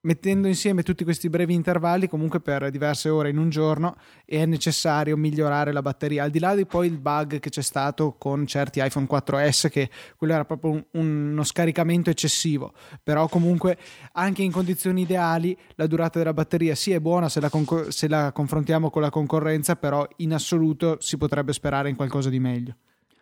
[0.06, 5.18] mettendo insieme tutti questi brevi intervalli comunque per diverse ore in un giorno è necessario
[5.18, 6.24] migliorare la batteria.
[6.24, 9.90] Al di là di poi il bug che c'è stato con certi iPhone 4S che
[10.16, 12.74] quello era proprio un, uno scaricamento eccessivo.
[13.04, 13.78] Però comunque
[14.14, 18.08] anche in condizioni ideali la durata della batteria sì è buona se la, con- se
[18.08, 22.76] la confrontiamo con la concorrenza però in assoluto si potrebbe sperare in qualcosa di meglio.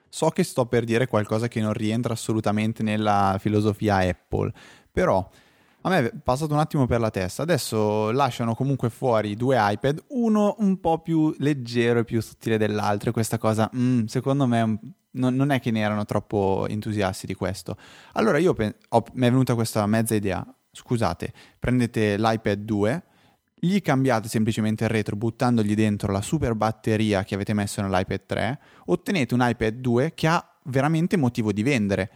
[0.10, 4.54] So che sto per dire qualcosa che non rientra assolutamente nella filosofia Apple,
[4.92, 5.28] però
[5.86, 7.44] a me è passato un attimo per la testa.
[7.44, 13.10] Adesso lasciano comunque fuori due iPad, uno un po' più leggero e più sottile dell'altro.
[13.10, 14.80] E questa cosa, mm, secondo me,
[15.12, 17.76] non, non, è che ne erano troppo entusiasti di questo.
[18.14, 20.46] Allora io pe- ho, mi è venuta questa mezza idea.
[20.72, 23.04] Scusate, prendete l'iPad 2,
[23.56, 28.60] gli cambiate semplicemente il retro buttandogli dentro la super batteria che avete messo nell'iPad 3,
[28.86, 32.10] ottenete un iPad 2 che ha veramente motivo di vendere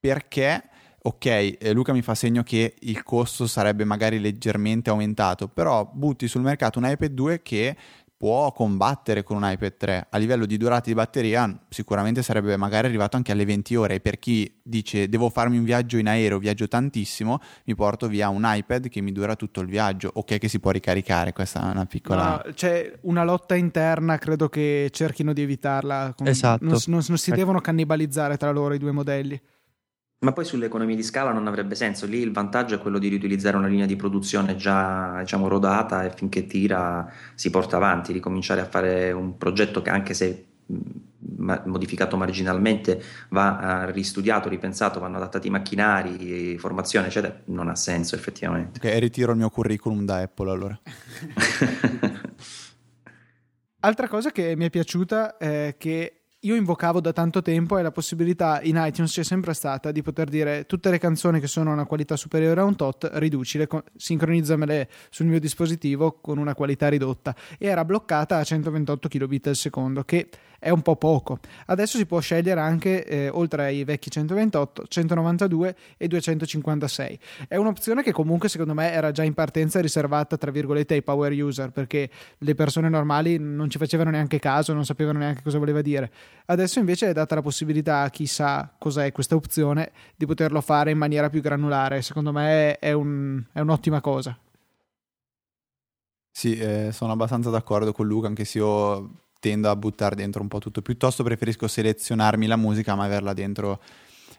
[0.00, 0.69] perché
[1.02, 6.28] ok, eh, Luca mi fa segno che il costo sarebbe magari leggermente aumentato, però butti
[6.28, 7.76] sul mercato un iPad 2 che
[8.20, 12.86] può combattere con un iPad 3 a livello di durata di batteria sicuramente sarebbe magari
[12.86, 13.94] arrivato anche alle 20 ore.
[13.94, 18.28] E per chi dice devo farmi un viaggio in aereo viaggio tantissimo mi porto via
[18.28, 20.10] un iPad che mi dura tutto il viaggio.
[20.12, 24.50] Ok che si può ricaricare questa è una piccola no, c'è una lotta interna credo
[24.50, 26.62] che cerchino di evitarla esatto.
[26.62, 29.40] non, non, non si devono cannibalizzare tra loro i due modelli
[30.20, 33.08] ma poi sulle economie di scala non avrebbe senso, lì il vantaggio è quello di
[33.08, 38.60] riutilizzare una linea di produzione già diciamo, rodata e finché tira si porta avanti, ricominciare
[38.60, 40.44] a fare un progetto che anche se
[41.64, 48.78] modificato marginalmente va ristudiato, ripensato, vanno adattati i macchinari, formazione eccetera, non ha senso effettivamente.
[48.86, 50.78] Ok, ritiro il mio curriculum da Apple allora.
[53.82, 57.90] Altra cosa che mi è piaciuta è che io invocavo da tanto tempo è la
[57.90, 61.74] possibilità in iTunes c'è sempre stata di poter dire tutte le canzoni che sono a
[61.74, 67.36] una qualità superiore a un tot, riducile, sincronizzamele sul mio dispositivo con una qualità ridotta.
[67.58, 71.40] E era bloccata a 128 kbit al secondo che è un po' poco.
[71.66, 77.18] Adesso si può scegliere anche, eh, oltre ai vecchi 128, 192 e 256.
[77.48, 81.32] È un'opzione che comunque secondo me era già in partenza riservata, tra virgolette, ai power
[81.32, 85.80] user, perché le persone normali non ci facevano neanche caso, non sapevano neanche cosa voleva
[85.80, 86.12] dire.
[86.44, 90.90] Adesso invece è data la possibilità a chi sa cos'è questa opzione di poterlo fare
[90.90, 92.02] in maniera più granulare.
[92.02, 94.38] Secondo me è, un, è un'ottima cosa.
[96.30, 100.48] Sì, eh, sono abbastanza d'accordo con Luca, anche se io tendo a buttare dentro un
[100.48, 100.82] po' tutto.
[100.82, 103.80] Piuttosto preferisco selezionarmi la musica ma averla dentro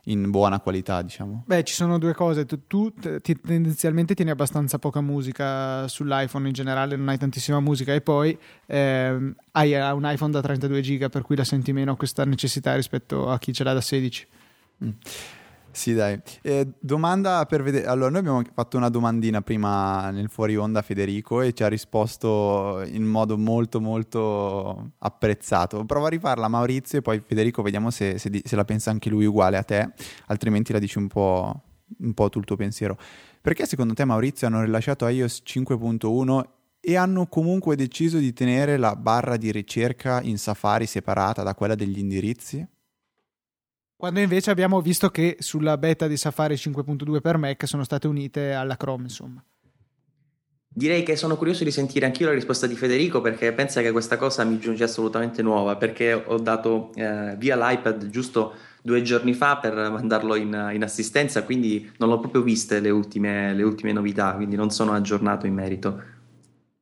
[0.06, 1.44] in buona qualità, diciamo.
[1.46, 2.46] Beh, ci sono due cose.
[2.46, 7.94] Tu, tu ti, tendenzialmente tieni abbastanza poca musica sull'iPhone in generale, non hai tantissima musica
[7.94, 12.26] e poi eh, hai un iPhone da 32 giga per cui la senti meno questa
[12.26, 14.28] necessità rispetto a chi ce l'ha da 16.
[14.86, 14.90] Mm.
[15.72, 16.20] Sì, dai.
[16.42, 17.86] Eh, domanda per vedere.
[17.86, 21.68] Allora, noi abbiamo fatto una domandina prima nel fuori onda a Federico e ci ha
[21.68, 25.86] risposto in modo molto, molto apprezzato.
[25.86, 29.26] Prova a rifarla Maurizio e poi Federico vediamo se, se, se la pensa anche lui
[29.26, 29.92] uguale a te,
[30.28, 31.64] altrimenti la dici un po'
[32.00, 32.98] un po' tu il tuo pensiero.
[33.42, 36.42] Perché secondo te Maurizio hanno rilasciato iOS 5.1
[36.80, 41.76] e hanno comunque deciso di tenere la barra di ricerca in Safari separata da quella
[41.76, 42.66] degli indirizzi?
[44.02, 48.52] Quando invece abbiamo visto che sulla beta di Safari 5.2 per Mac sono state unite
[48.52, 49.44] alla Chrome, insomma.
[50.68, 54.18] Direi che sono curioso di sentire anch'io la risposta di Federico perché pensa che questa
[54.18, 59.58] cosa mi giunge assolutamente nuova perché ho dato eh, via l'iPad giusto due giorni fa
[59.58, 64.34] per mandarlo in, in, assistenza quindi non l'ho proprio viste le ultime, le ultime novità
[64.34, 66.02] quindi non sono aggiornato in merito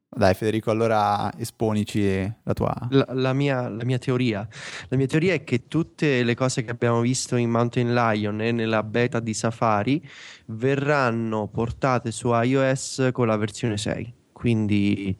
[0.10, 2.76] dai Federico, allora esponici la tua...
[2.90, 4.48] La, la, mia, la, mia, teoria.
[4.88, 8.52] La mia teoria è che tutte le cose che abbiamo visto in Mountain Lion e
[8.52, 10.04] nella beta di Safari
[10.48, 14.14] verranno portate su iOS con la versione 6.
[14.32, 15.16] Quindi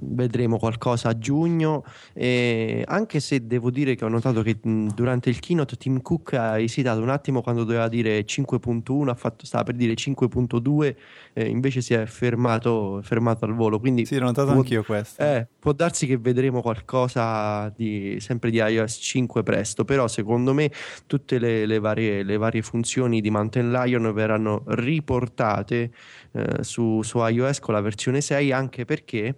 [0.00, 1.84] vedremo qualcosa a giugno.
[2.12, 6.58] Eh, anche se devo dire che ho notato che durante il keynote Tim Cook ha
[6.58, 10.94] esitato un attimo quando doveva dire 5.1 ha fatto, stava per dire 5.2
[11.34, 13.80] eh, invece si è fermato, fermato, al volo.
[13.80, 15.22] Quindi sì l'ho notato può, anch'io questo.
[15.22, 20.70] Eh, può darsi che vedremo qualcosa di, sempre di iOS 5 presto però secondo me
[21.06, 25.90] tutte le, le, varie, le varie funzioni di Mountain Lion verranno riportate
[26.32, 29.34] eh, su, su iOS con la versione 6 anche perché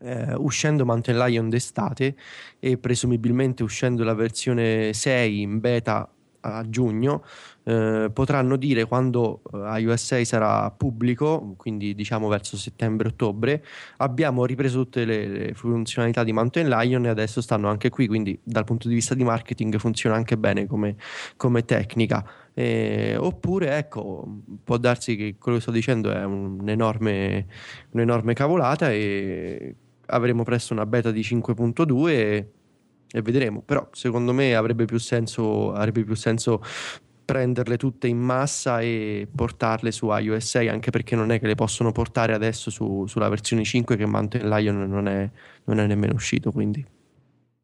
[0.00, 2.14] eh, uscendo Mountain Lion d'estate
[2.58, 6.08] e presumibilmente uscendo la versione 6 in beta
[6.42, 7.22] a giugno
[7.64, 13.64] eh, potranno dire quando eh, iOS 6 sarà pubblico, quindi diciamo verso settembre-ottobre,
[13.98, 18.38] abbiamo ripreso tutte le, le, funzionalità di Mountain Lion e adesso stanno anche qui, quindi
[18.42, 20.96] dal punto di vista di marketing funziona anche bene come,
[21.36, 22.24] come tecnica.
[22.60, 27.46] Eh, oppure ecco, può darsi che quello che sto dicendo è un'enorme,
[27.92, 29.74] un'enorme cavolata e
[30.06, 32.50] avremo presto una beta di 5.2 e,
[33.10, 33.62] e vedremo.
[33.62, 36.62] Però secondo me avrebbe più senso, avrebbe più senso
[37.24, 41.54] prenderle tutte in massa e portarle su iOS 6 anche perché non è che le
[41.54, 45.30] possono portare adesso su, sulla versione 5 che Mountain Lion non è,
[45.64, 46.84] non è nemmeno uscito quindi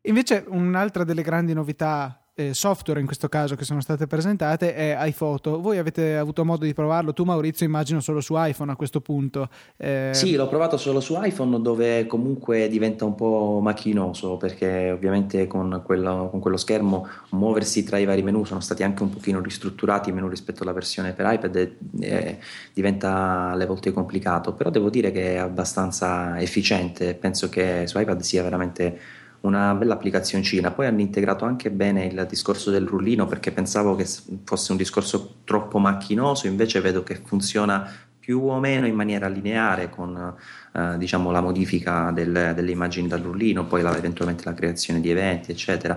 [0.03, 4.95] invece un'altra delle grandi novità eh, software in questo caso che sono state presentate è
[5.01, 5.59] iPhoto.
[5.59, 7.15] Voi avete avuto modo di provarlo?
[7.15, 9.49] Tu Maurizio immagino solo su iPhone a questo punto.
[9.79, 10.11] Eh...
[10.13, 15.81] Sì, l'ho provato solo su iPhone dove comunque diventa un po' macchinoso perché ovviamente con
[15.83, 20.11] quello, con quello schermo muoversi tra i vari menu sono stati anche un pochino ristrutturati
[20.11, 22.39] i menu rispetto alla versione per iPad e, e
[22.75, 28.21] diventa alle volte complicato, però devo dire che è abbastanza efficiente, penso che su iPad
[28.21, 30.71] sia veramente una bella applicazioncina.
[30.71, 34.07] Poi hanno integrato anche bene il discorso del rullino perché pensavo che
[34.45, 39.89] fosse un discorso troppo macchinoso, invece vedo che funziona più o meno in maniera lineare
[39.89, 40.35] con
[40.73, 45.11] eh, diciamo, la modifica del, delle immagini dal rullino, poi la, eventualmente la creazione di
[45.11, 45.97] eventi, eccetera.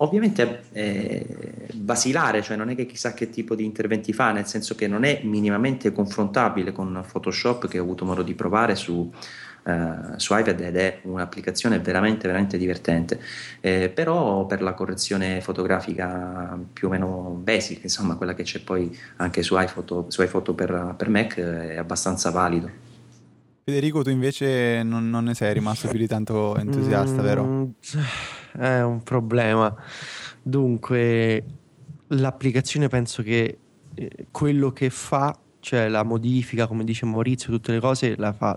[0.00, 1.26] Ovviamente è
[1.72, 5.04] basilare, cioè non è che chissà che tipo di interventi fa, nel senso che non
[5.04, 9.10] è minimamente confrontabile con Photoshop che ho avuto modo di provare su,
[9.66, 13.20] eh, su iPad ed è un'applicazione veramente, veramente divertente.
[13.60, 18.96] Eh, però per la correzione fotografica più o meno basic, insomma, quella che c'è poi
[19.16, 22.70] anche su iPhoto, su iPhoto per, per Mac, è abbastanza valido.
[23.64, 27.70] Federico, tu invece non, non, ne sei rimasto più di tanto entusiasta, mm, vero?
[28.52, 29.74] È un problema.
[30.40, 31.42] Dunque,
[32.06, 33.58] l'applicazione penso che
[33.94, 38.56] eh, quello che fa, cioè la modifica, come dice Maurizio, tutte le cose, la fa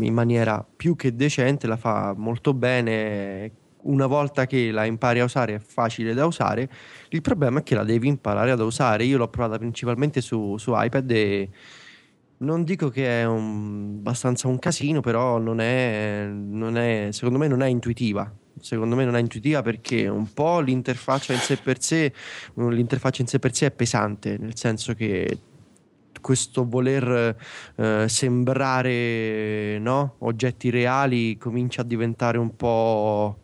[0.00, 3.50] in maniera più che decente, la fa molto bene.
[3.82, 6.70] Una volta che la impari a usare è facile da usare,
[7.08, 9.04] il problema è che la devi imparare ad usare.
[9.04, 11.48] Io l'ho provata principalmente su, su iPad e
[12.38, 17.48] non dico che è un, abbastanza un casino, però non è, non è, secondo me
[17.48, 18.32] non è intuitiva.
[18.60, 22.12] Secondo me non è intuitiva perché un po' l'interfaccia in sé per sé,
[22.54, 25.38] l'interfaccia in sé per sé è pesante, nel senso che
[26.22, 27.36] questo voler
[27.76, 30.14] eh, sembrare no?
[30.20, 33.41] oggetti reali comincia a diventare un po'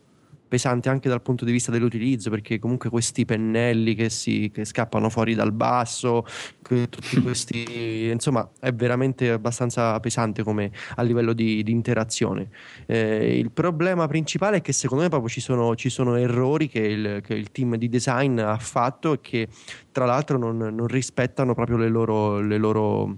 [0.49, 5.09] pesante anche dal punto di vista dell'utilizzo perché comunque questi pennelli che, si, che scappano
[5.11, 6.25] fuori dal basso
[6.69, 12.51] tutti questi insomma è veramente abbastanza pesante come a livello di, di interazione.
[12.87, 16.81] Eh, il problema principale è che secondo me proprio ci sono, ci sono errori che
[16.81, 19.49] il, che il, team di design ha fatto e che
[19.93, 23.17] tra l'altro non, non rispettano proprio le loro, le loro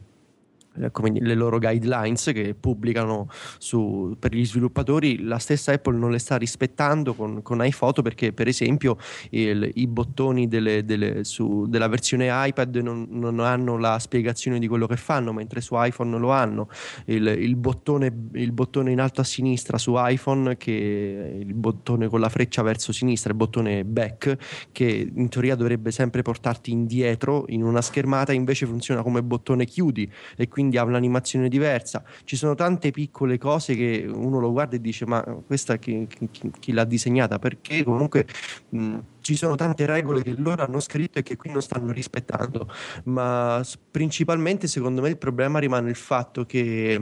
[0.93, 6.19] come le loro guidelines che pubblicano su, per gli sviluppatori, la stessa Apple non le
[6.19, 8.97] sta rispettando con, con iPhoto perché per esempio
[9.31, 14.67] il, i bottoni delle, delle, su, della versione iPad non, non, hanno la spiegazione di
[14.69, 16.69] quello che fanno, mentre su iPhone lo hanno.
[17.07, 22.21] Il, il, bottone, il bottone in alto a sinistra su iPhone, che il bottone con
[22.21, 27.63] la freccia verso sinistra, il bottone back, che in teoria dovrebbe sempre portarti indietro in
[27.63, 32.03] una schermata, invece funziona come bottone chiudi e quindi quindi ha un'animazione diversa.
[32.25, 36.51] Ci sono tante piccole cose che uno lo guarda e dice: Ma questa chi, chi,
[36.59, 37.39] chi l'ha disegnata?
[37.39, 38.27] Perché comunque
[38.71, 42.69] mh, ci sono tante regole che loro hanno scritto e che qui non stanno rispettando.
[43.05, 46.99] Ma principalmente, secondo me, il problema rimane il fatto che.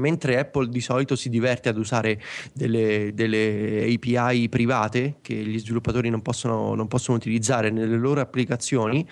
[0.00, 2.20] Mentre Apple di solito si diverte ad usare
[2.52, 9.06] delle, delle API private che gli sviluppatori non possono, non possono, utilizzare nelle loro applicazioni,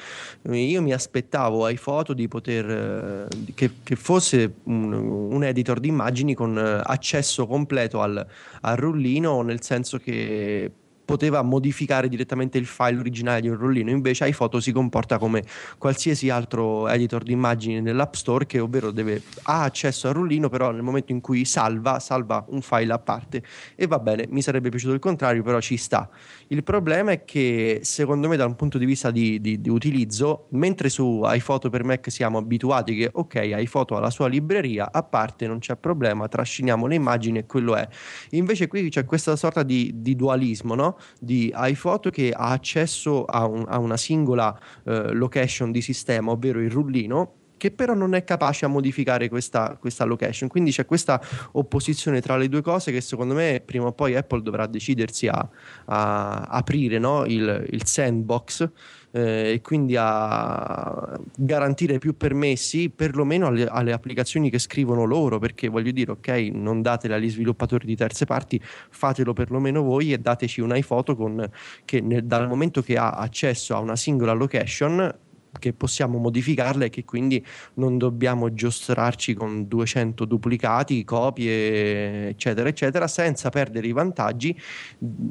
[0.51, 6.57] io mi aspettavo iPhoto di poter che, che fosse un, un, editor di immagini con
[6.59, 8.27] accesso completo al,
[8.63, 10.71] al rullino, nel senso che
[11.09, 15.43] poteva modificare direttamente il file originale di un rollino, invece iPhoto si comporta come
[15.79, 20.71] qualsiasi altro editor di immagini nell'App Store che ovvero deve, ha accesso al rollino, però
[20.71, 23.43] nel momento in cui salva, salva un file a parte
[23.75, 26.11] e va bene, mi sarebbe piaciuto il contrario, però ci sta.
[26.49, 30.49] Il problema è che secondo me da un punto di vista di, di, di utilizzo,
[30.51, 35.03] mentre su iPhoto per Mac siamo abituati che ok, iPhoto ha la sua libreria, a
[35.03, 37.89] parte non c'è problema, trasciniamo le immagini e quello è.
[38.33, 40.97] Invece qui c'è questa sorta di, di dualismo, no?
[41.19, 46.61] Di iPhoto che ha accesso a, un, a una singola eh, location di sistema, ovvero
[46.61, 50.49] il rullino, che però non è capace a modificare questa, questa, location.
[50.49, 51.21] Quindi c'è questa
[51.53, 55.47] opposizione tra le due cose che secondo me prima o poi Apple dovrà decidersi a,
[55.85, 57.27] a aprire no?
[57.27, 58.71] il, il, sandbox
[59.11, 65.69] eh, e quindi a garantire più permessi perlomeno alle, alle, applicazioni che scrivono loro perché
[65.69, 70.61] voglio dire ok non datele agli sviluppatori di terze parti fatelo perlomeno voi e dateci
[70.61, 71.49] un iPhoto con,
[71.85, 75.27] che nel, dal momento che ha accesso a una singola location
[75.59, 77.45] che possiamo modificarle e che quindi
[77.75, 84.57] non dobbiamo giostrarci con 200 duplicati, copie, eccetera, eccetera, senza perdere i vantaggi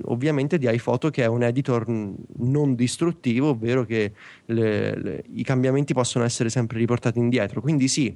[0.03, 4.13] ovviamente di iPhoto che è un editor non distruttivo, ovvero che
[4.45, 7.61] le, le, i cambiamenti possono essere sempre riportati indietro.
[7.61, 8.15] Quindi sì,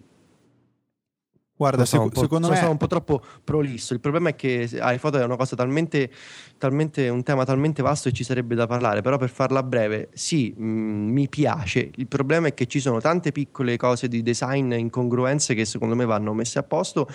[1.62, 2.56] Guarda, so, sec- secondo me...
[2.56, 3.94] Sono un po' troppo prolisso.
[3.94, 6.10] Il problema è che iPhoto è una cosa talmente,
[6.58, 10.52] talmente, un tema talmente vasto e ci sarebbe da parlare, però per farla breve, sì,
[10.58, 11.92] mh, mm, mi piace.
[11.98, 16.06] Il problema è che ci sono tante piccole cose di design, incongruenze che secondo me
[16.06, 17.08] vanno messe a posto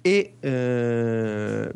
[0.00, 0.36] e...
[0.40, 1.72] Eh,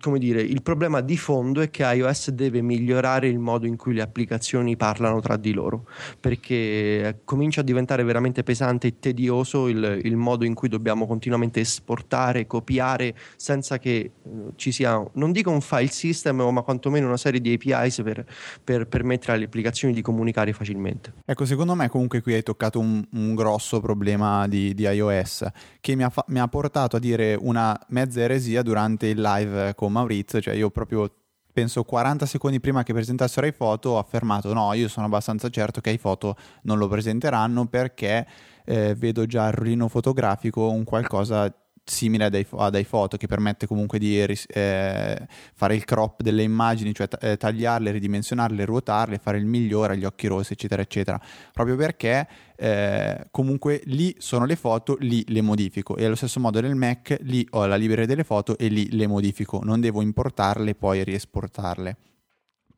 [0.00, 3.94] come dire, il problema di fondo è che iOS deve migliorare il modo in cui
[3.94, 5.86] le applicazioni parlano tra di loro,
[6.18, 11.60] perché comincia a diventare veramente pesante e tedioso il, il modo in cui dobbiamo continuamente
[11.60, 17.16] esportare, copiare, senza che uh, ci sia, non dico un file system, ma quantomeno una
[17.16, 18.24] serie di APIs per,
[18.64, 21.12] per permettere alle applicazioni di comunicare facilmente.
[21.24, 25.46] Ecco, secondo me comunque qui hai toccato un, un grosso problema di, di iOS,
[25.80, 29.74] che mi ha, fa- mi ha portato a dire una mezza eresia durante il live
[29.74, 31.10] con Maurizio, cioè io proprio
[31.52, 35.80] penso 40 secondi prima che presentassero i foto ho affermato no, io sono abbastanza certo
[35.80, 38.26] che i foto non lo presenteranno perché
[38.64, 41.52] eh, vedo già il rullino fotografico un qualcosa
[41.90, 47.08] simile ad, ad iPhoto che permette comunque di eh, fare il crop delle immagini, cioè
[47.08, 51.20] t- eh, tagliarle, ridimensionarle, ruotarle, fare il migliore agli occhi rossi, eccetera, eccetera.
[51.52, 52.26] Proprio perché
[52.56, 57.18] eh, comunque lì sono le foto, lì le modifico e allo stesso modo nel Mac
[57.22, 61.02] lì ho la libreria delle foto e lì le modifico, non devo importarle e poi
[61.02, 61.96] riesportarle.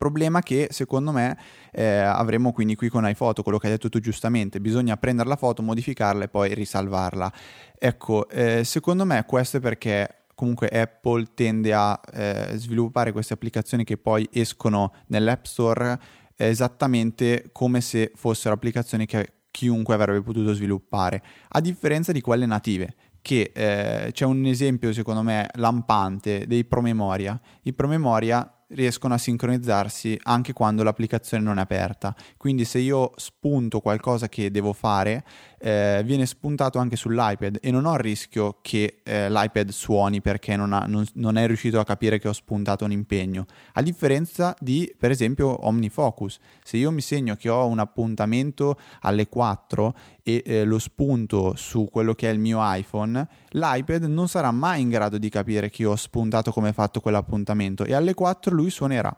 [0.03, 1.37] Problema che secondo me
[1.71, 5.37] eh, avremo quindi qui con iPhoto, quello che hai detto tu giustamente, bisogna prendere la
[5.37, 7.31] foto, modificarla e poi risalvarla.
[7.79, 13.85] Ecco, eh, secondo me questo è perché comunque Apple tende a eh, sviluppare queste applicazioni
[13.85, 15.97] che poi escono nell'App Store
[16.35, 22.93] esattamente come se fossero applicazioni che chiunque avrebbe potuto sviluppare, a differenza di quelle native
[23.21, 27.39] che eh, c'è un esempio secondo me lampante dei promemoria.
[27.61, 32.15] I promemoria riescono a sincronizzarsi anche quando l'applicazione non è aperta.
[32.37, 35.23] Quindi se io spunto qualcosa che devo fare,
[35.63, 40.57] eh, viene spuntato anche sull'iPad e non ho il rischio che eh, l'iPad suoni perché
[40.57, 43.45] non, ha, non, non, è riuscito a capire che ho spuntato un impegno.
[43.73, 46.37] A differenza di, per esempio, OmniFocus.
[46.63, 51.87] Se io mi segno che ho un appuntamento alle 4 e eh, lo spunto su
[51.89, 55.85] quello che è il mio iPhone, l'iPad non sarà mai in grado di capire che
[55.85, 59.17] ho spuntato come fatto quell'appuntamento e alle 4 lui suonerà.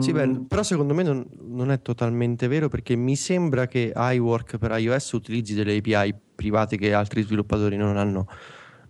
[0.00, 0.42] Sì, beh, mm.
[0.44, 5.12] però secondo me non, non, è totalmente vero perché mi sembra che iWork per iOS
[5.12, 8.26] utilizzi delle API private che altri sviluppatori non hanno,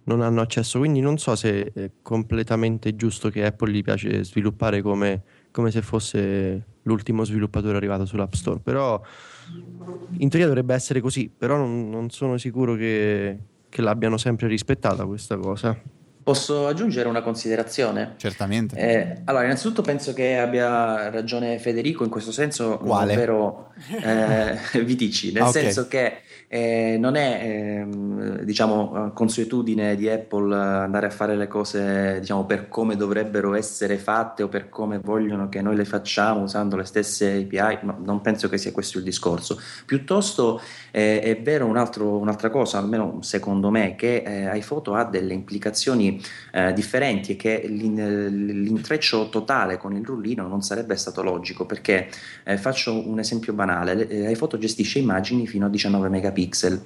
[0.05, 4.81] non hanno accesso, quindi non so se è completamente giusto che Apple gli piace sviluppare
[4.81, 8.99] come, come se fosse l'ultimo sviluppatore arrivato sull'App Store, però
[10.17, 15.05] in teoria dovrebbe essere così, però non, non sono sicuro che, che l'abbiano sempre rispettata
[15.05, 15.79] questa cosa.
[16.23, 18.15] Posso aggiungere una considerazione?
[18.17, 18.77] Certamente.
[18.77, 23.15] Eh, allora, innanzitutto penso che abbia ragione Federico in questo senso, Quale?
[23.15, 25.63] ovvero eh, Vitici, nel okay.
[25.63, 26.19] senso che
[26.53, 32.67] eh, non è ehm, diciamo, consuetudine di Apple andare a fare le cose diciamo, per
[32.69, 37.47] come dovrebbero essere fatte o per come vogliono che noi le facciamo usando le stesse
[37.49, 39.61] API, no, non penso che sia questo il discorso.
[39.87, 45.05] Piuttosto eh, è vero un altro, un'altra cosa, almeno secondo me, che eh, iPhoto ha
[45.05, 46.21] delle implicazioni
[46.53, 52.09] eh, differenti e che l'in, l'intreccio totale con il rullino non sarebbe stato logico perché
[52.43, 56.81] eh, faccio un esempio banale, eh, iPhoto gestisce immagini fino a 19 megapixel pixel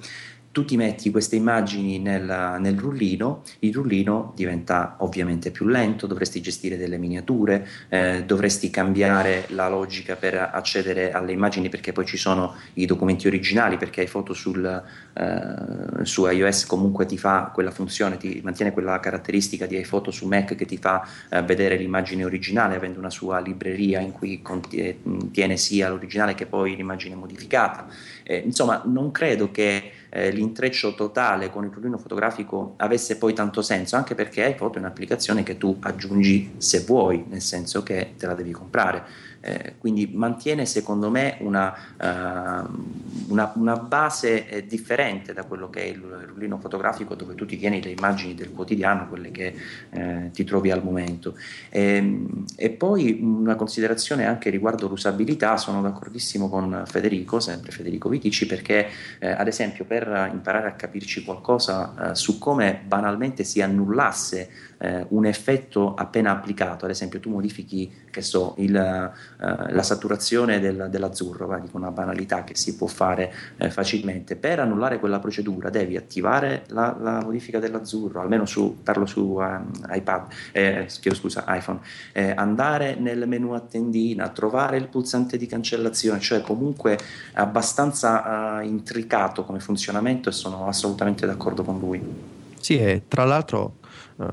[0.55, 6.41] tu ti metti queste immagini nel, nel, rullino, il rullino diventa ovviamente più lento, dovresti
[6.41, 12.15] gestire delle miniature, eh, dovresti cambiare la logica per accedere alle immagini perché poi ci
[12.15, 17.71] sono i documenti originali, perché hai foto sul, eh, su iOS comunque ti fa quella
[17.71, 22.23] funzione, ti mantiene quella caratteristica di iPhoto su Mac che ti fa eh, vedere l'immagine
[22.23, 27.87] originale avendo una sua libreria in cui contiene sia l'originale che poi l'immagine modificata.
[28.23, 33.61] Eh, insomma, non credo che eh, l'intreccio totale con il rullino fotografico avesse poi tanto
[33.61, 38.25] senso, anche perché iPhoto è un'applicazione che tu aggiungi se vuoi, nel senso che te
[38.25, 39.03] la devi comprare.
[39.45, 45.83] Eh, quindi mantiene secondo me una, uh, una, una base eh, differente da quello che
[45.83, 49.53] è il rullino fotografico dove tu ti tieni le immagini del quotidiano, quelle che
[49.91, 51.35] eh, ti trovi al momento.
[51.69, 58.09] E, ehm, e, poi una considerazione anche riguardo l'usabilità, sono d'accordissimo con Federico, sempre Federico
[58.09, 58.87] Vitici, perché
[59.19, 64.49] eh, ad esempio per imparare a capirci qualcosa su come banalmente si annullasse
[64.85, 70.59] eh, un effetto appena applicato, ad esempio tu modifichi che so, il, eh, la saturazione
[70.59, 75.17] del, dell'azzurro, va, dico una banalità che si può fare eh, facilmente, per annullare quella
[75.19, 81.43] procedura devi attivare la, la modifica dell'azzurro, almeno su, parlo su um, iPad, eh, scusa,
[81.47, 81.79] iPhone,
[82.13, 86.97] eh, andare nel menu a tendina, trovare il pulsante di cancellazione, cioè comunque
[87.33, 92.01] abbastanza intricato come funzionamento e sono assolutamente d'accordo con lui.
[92.59, 93.77] Sì, e tra l'altro
[94.17, 94.25] uh,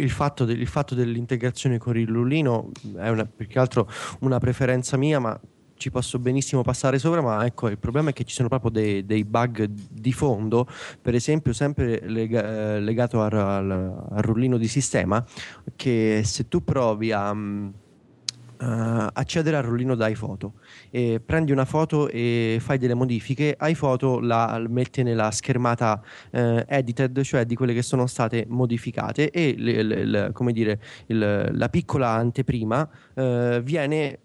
[0.00, 3.88] il, fatto de- il, fatto dell'integrazione con il Lullino è una, più che altro
[4.20, 5.38] una preferenza mia, ma
[5.80, 9.06] ci posso benissimo passare sopra, ma ecco il problema è che ci sono proprio dei,
[9.06, 10.66] dei bug di fondo,
[11.00, 15.24] per esempio sempre lega- legato al, al, al, rullino di sistema,
[15.74, 17.30] che se tu provi a...
[17.30, 17.72] Um,
[18.60, 20.54] uh, accedere al rullino da iPhoto.
[20.90, 26.00] E prendi una foto e fai delle modifiche, iPhoto la metti nella schermata
[26.30, 30.80] uh, edited, cioè di quelle che sono state modificate e le, le, le, come dire,
[31.06, 34.18] il, la piccola anteprima uh, viene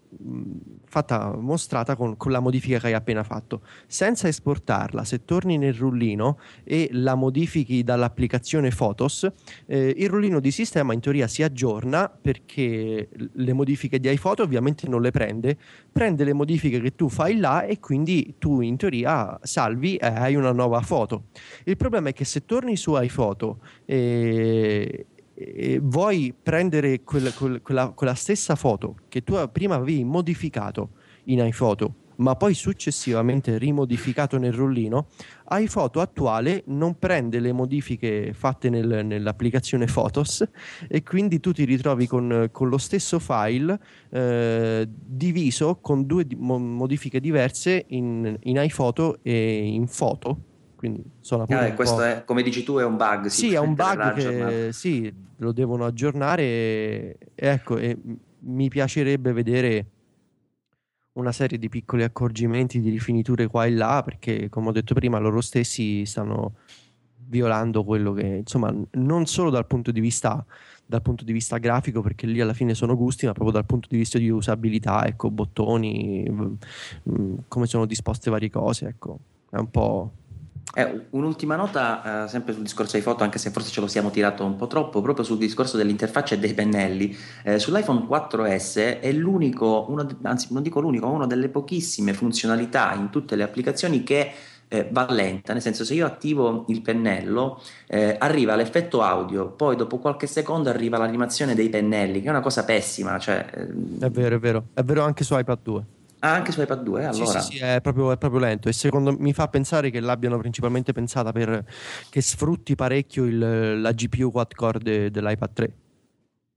[0.96, 3.60] fatta mostrata con, con, la modifica che hai appena fatto.
[3.86, 9.30] Senza esportarla se torni nel rullino e la modifichi dall'applicazione Photos
[9.66, 14.88] eh, il rullino di sistema in teoria si aggiorna perché le modifiche di iPhoto ovviamente
[14.88, 15.58] non le prende.
[15.92, 20.34] Prende le modifiche che tu fai là e quindi tu in teoria salvi e hai
[20.34, 21.24] una nuova foto.
[21.64, 25.06] Il problema è che se torni su iPhoto e
[25.38, 30.92] e vuoi prendere quella, quella, quella, stessa foto che tu prima avevi modificato
[31.24, 35.08] in iPhoto, ma poi successivamente rimodificato nel rollino,
[35.50, 40.42] iPhoto attuale non prende le modifiche fatte nel, nell'applicazione Photos
[40.88, 43.78] e quindi tu ti ritrovi con, con lo stesso file
[44.08, 50.54] eh, diviso con due modifiche diverse in, in iPhoto e in Foto
[50.86, 53.26] quindi sono ah, questo è, come dici tu, è un bug.
[53.26, 56.42] Sì, è un bug che sì, lo devono aggiornare.
[56.42, 57.96] E, ecco, e
[58.40, 59.86] mi piacerebbe vedere
[61.14, 65.18] una serie di piccoli accorgimenti, di rifiniture qua e là, perché come ho detto prima,
[65.18, 66.54] loro stessi stanno
[67.28, 70.44] violando quello che, insomma, non solo dal punto di vista
[70.88, 73.88] dal punto di vista grafico, perché lì alla fine sono gusti, ma proprio dal punto
[73.90, 76.56] di vista di usabilità, ecco, bottoni,
[77.48, 79.18] come sono disposte varie cose, ecco,
[79.50, 80.12] è un po'
[80.74, 84.44] Eh, un'ultima nota, eh, sempre sul discorso foto, anche se forse ce lo siamo tirato
[84.44, 87.16] un po' troppo, proprio sul discorso dell'interfaccia e dei pennelli.
[87.44, 92.92] Eh, sull'iPhone 4S è l'unico, uno, anzi non dico l'unico, ma una delle pochissime funzionalità
[92.94, 94.32] in tutte le applicazioni che
[94.68, 99.76] eh, va lenta, nel senso se io attivo il pennello eh, arriva l'effetto audio, poi
[99.76, 103.18] dopo qualche secondo arriva l'animazione dei pennelli, che è una cosa pessima.
[103.18, 104.00] Cioè, ehm...
[104.00, 105.84] È vero, è vero, è vero anche su iPad 2.
[106.20, 107.40] Ah, anche su iPad 2, allora.
[107.40, 110.00] Sì, sì, sì è, proprio, è, proprio, lento e secondo me mi fa pensare che
[110.00, 111.64] l'abbiano principalmente pensata per
[112.08, 115.76] che sfrutti parecchio il, la GPU quad core de, dell'iPad 3.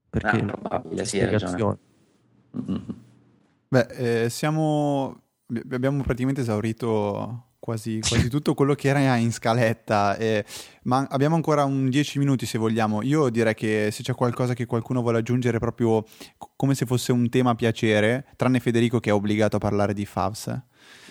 [0.09, 1.77] Perché ah, probabile, sì, hai ragione.
[2.57, 2.77] Mm-hmm.
[3.67, 5.23] Beh, eh, siamo
[5.71, 10.43] abbiamo praticamente esaurito quasi, quasi tutto quello che era in scaletta, eh,
[10.83, 13.03] ma abbiamo ancora un 10 minuti se vogliamo.
[13.03, 16.03] Io direi che se c'è qualcosa che qualcuno vuole aggiungere proprio
[16.55, 20.05] come se fosse un tema a piacere, tranne Federico che è obbligato a parlare di
[20.05, 20.47] Favs.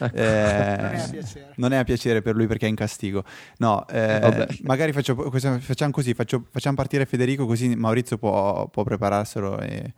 [0.01, 0.17] Ecco.
[0.17, 1.23] Eh,
[1.57, 2.23] non, è a piacere.
[2.23, 3.23] per lui perché è in castigo.
[3.59, 9.61] No, eh, magari faccio, facciamo così, faccio, facciamo partire Federico così Maurizio può, può prepararselo
[9.61, 9.95] e,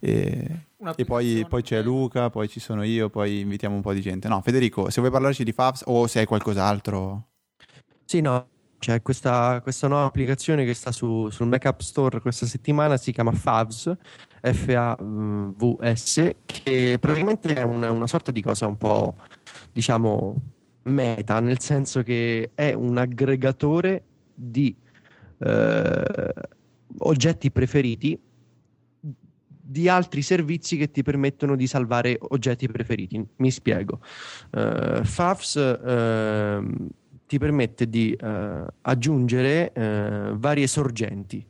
[0.00, 0.46] e,
[0.96, 4.28] e poi, poi, c'è Luca, poi ci sono io, poi invitiamo un po' di gente.
[4.28, 7.26] No, Federico, se vuoi parlarci di Favs o se hai qualcos'altro.
[8.04, 12.46] Sì, no, c'è questa, questa, nuova applicazione che sta su, sul Mac App Store questa
[12.46, 13.94] settimana, si chiama Favs,
[14.40, 19.16] F-A-V-S, che praticamente è una, una sorta di cosa un po',
[19.70, 20.34] diciamo,
[20.84, 24.02] meta, nel senso che è un aggregatore
[24.34, 24.74] di
[25.38, 26.32] eh,
[26.98, 28.18] oggetti preferiti
[29.70, 33.24] di altri servizi che ti permettono di salvare oggetti preferiti.
[33.36, 34.00] Mi spiego.
[34.50, 36.88] Uh, Favs uh,
[37.26, 39.72] ti permette di uh, aggiungere
[40.34, 41.46] varie sorgenti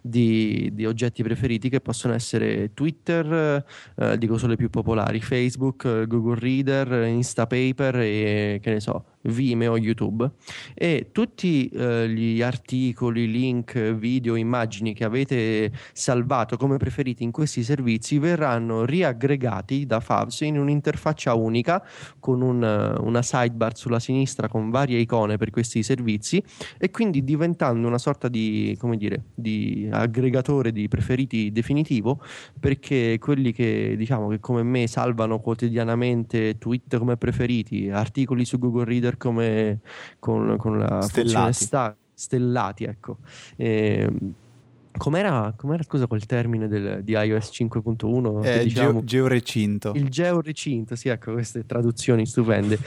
[0.00, 3.64] di, di, oggetti preferiti che possono essere Twitter,
[3.96, 9.76] eh, dico solo i più popolari, Facebook, Google Reader, Instapaper e che ne so, Vimeo,
[9.76, 10.30] YouTube.
[10.74, 17.62] E tutti eh, gli articoli, link, video, immagini che avete salvato come preferiti in questi
[17.62, 21.82] servizi verranno riaggregati da Favs in un'interfaccia unica
[22.20, 26.42] con un, una sidebar sulla sinistra con varie icone per questi servizi
[26.78, 32.20] e quindi diventando una sorta di, come dire, di aggregatore di preferiti definitivo
[32.58, 38.84] perché quelli che diciamo che come me salvano quotidianamente tweet come preferiti, articoli su Google
[38.84, 39.80] Reader come
[40.18, 41.64] con, con la stellati.
[41.64, 43.18] Sta, stellati ecco.
[43.56, 44.34] E, ehm,
[44.96, 48.44] Com'era, com'era, scusa quel termine del, di iOS 5.1?
[48.44, 49.90] Eh, diciamo, georecinto.
[49.96, 52.78] Il georecinto, sì, ecco queste traduzioni stupende.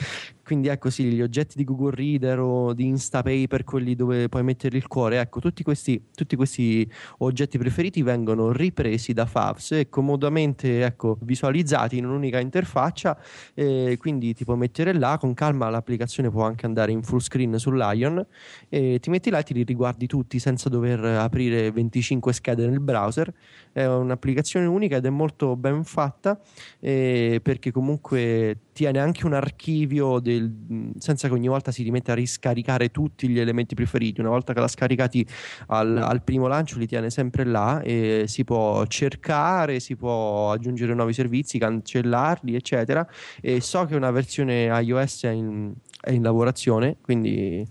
[0.48, 4.78] Quindi ecco sì, gli oggetti di Google Reader o di Instapaper, quelli dove puoi mettere
[4.78, 10.86] il cuore, ecco, tutti questi, tutti questi oggetti preferiti vengono ripresi da Favs e comodamente
[10.86, 13.20] ecco, visualizzati in un'unica interfaccia,
[13.54, 17.60] e quindi ti puoi mettere là, con calma l'applicazione può anche andare in full screen
[17.60, 18.26] sull'ion
[18.70, 22.80] e ti metti là e ti li riguardi tutti senza dover aprire 25 schede nel
[22.80, 23.34] browser.
[23.74, 26.40] È un'applicazione unica ed è molto ben fatta
[26.80, 32.16] eh, perché comunque tiene anche un archivio del, senza che ogni volta si rimetta a
[32.16, 34.20] riscaricare tutti gli elementi preferiti.
[34.20, 35.26] Una volta che l'ha scaricati
[35.70, 40.94] al, al, primo lancio, li tiene sempre là e si può cercare, si può aggiungere
[40.94, 43.08] nuovi servizi, cancellarli, eccetera.
[43.42, 47.68] E so che una versione iOS è in, è in lavorazione, quindi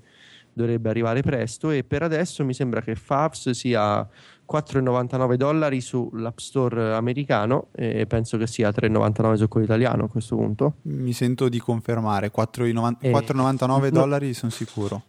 [0.53, 1.71] dovrebbe arrivare presto.
[1.71, 4.05] E per adesso mi sembra che Favs sia
[4.51, 10.37] 4,99 dollari sull'App Store americano e penso che sia 3,99 su quello italiano a questo
[10.37, 10.75] punto.
[10.83, 15.03] Mi sento di confermare, 4,99 eh, 4,99 dollari sono sicuro.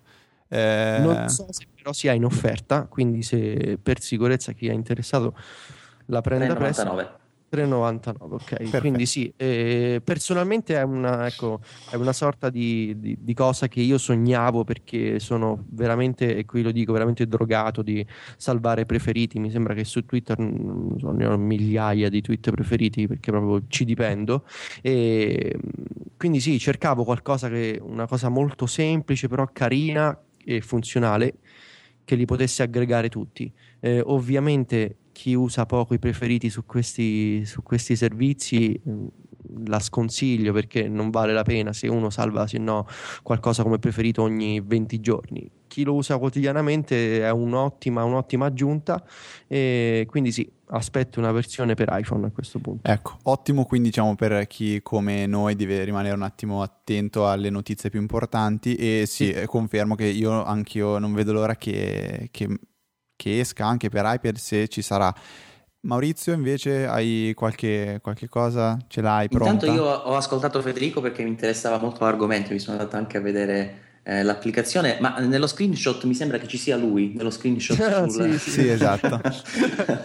[0.47, 0.97] Eh...
[0.99, 5.35] Non so se però sia in offerta, quindi se per sicurezza chi è interessato
[6.07, 7.25] la prenda presto.
[7.49, 8.43] 3,99, ok.
[8.43, 8.79] Perfetto.
[8.79, 13.79] Quindi sì, eh, personalmente è una, ecco, è una sorta di, di, di, cosa che
[13.79, 19.39] io sognavo perché sono veramente, e qui lo dico, veramente drogato di salvare preferiti.
[19.39, 23.63] Mi sembra che su Twitter non so, ne ho migliaia di tweet preferiti perché proprio
[23.69, 24.45] ci dipendo.
[24.81, 25.57] E,
[26.17, 31.35] quindi sì, cercavo qualcosa che, una cosa molto semplice però carina e funzionale
[32.03, 33.51] che li potesse aggregare tutti.
[33.79, 39.07] Eh, ovviamente chi usa poco i preferiti su questi, su questi servizi mm,
[39.65, 41.73] la sconsiglio perché non vale la pena.
[41.73, 42.85] Se uno salva se no
[43.23, 45.49] qualcosa come preferito ogni 20 giorni.
[45.65, 49.03] Chi lo usa quotidianamente è un'ottima, un'ottima aggiunta
[49.47, 52.87] e quindi sì aspetto una versione per iPhone a questo punto.
[52.87, 57.89] Ecco ottimo quindi diciamo per chi come noi deve rimanere un attimo attento alle notizie
[57.89, 59.45] più importanti e sì, sì.
[59.47, 62.47] confermo che io anch'io non vedo l'ora che, che
[63.17, 65.13] che esca anche per iPad se ci sarà.
[65.81, 68.77] Maurizio, invece, hai qualche, qualche cosa?
[68.87, 69.65] Ce l'hai pronta?
[69.65, 73.21] Intanto io ho ascoltato Federico perché mi interessava molto l'argomento, mi sono andato anche a
[73.21, 77.77] vedere eh, l'applicazione, ma nello screenshot mi sembra che ci sia lui, nello screenshot.
[77.97, 78.31] Ah, sul...
[78.33, 78.51] sì, sì.
[78.51, 79.19] sì, esatto.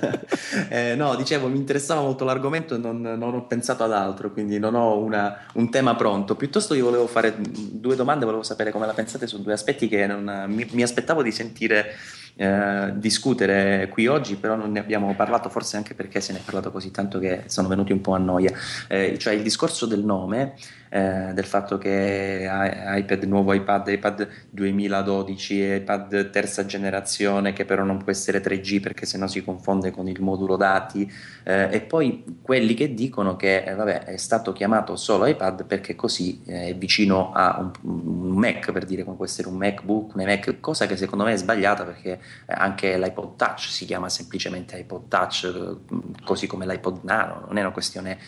[0.71, 4.59] eh, no, dicevo, mi interessava molto l'argomento e non, non ho pensato ad altro, quindi
[4.59, 6.37] non ho una, un tema pronto.
[6.37, 10.07] Piuttosto io volevo fare due domande, volevo sapere come la pensate su due aspetti che
[10.07, 11.95] non, mi, mi aspettavo di sentire
[12.37, 16.43] eh, discutere qui oggi, però non ne abbiamo parlato, forse anche perché se ne è
[16.43, 18.53] parlato così tanto che sono venuti un po' a noia.
[18.89, 20.55] Eh, cioè il discorso del nome
[20.95, 27.97] eh, del fatto che iPad, nuovo iPad, iPad 2012, iPad terza generazione che però non
[27.97, 31.11] può essere 3G perché sennò si confonde con il modulo dati
[31.45, 35.95] eh, e poi quelli che dicono che eh, vabbè, è stato chiamato solo iPad perché
[35.95, 40.15] così eh, è vicino a un, un, Mac per dire come può essere un MacBook,
[40.15, 42.19] un iMac, cosa che secondo me è sbagliata perché eh,
[42.49, 47.63] anche l'iPod Touch si chiama semplicemente iPod Touch eh, così come l'iPod Nano, non è
[47.63, 48.19] una questione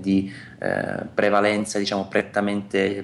[0.00, 0.30] di
[1.14, 3.02] prevalenza diciamo prettamente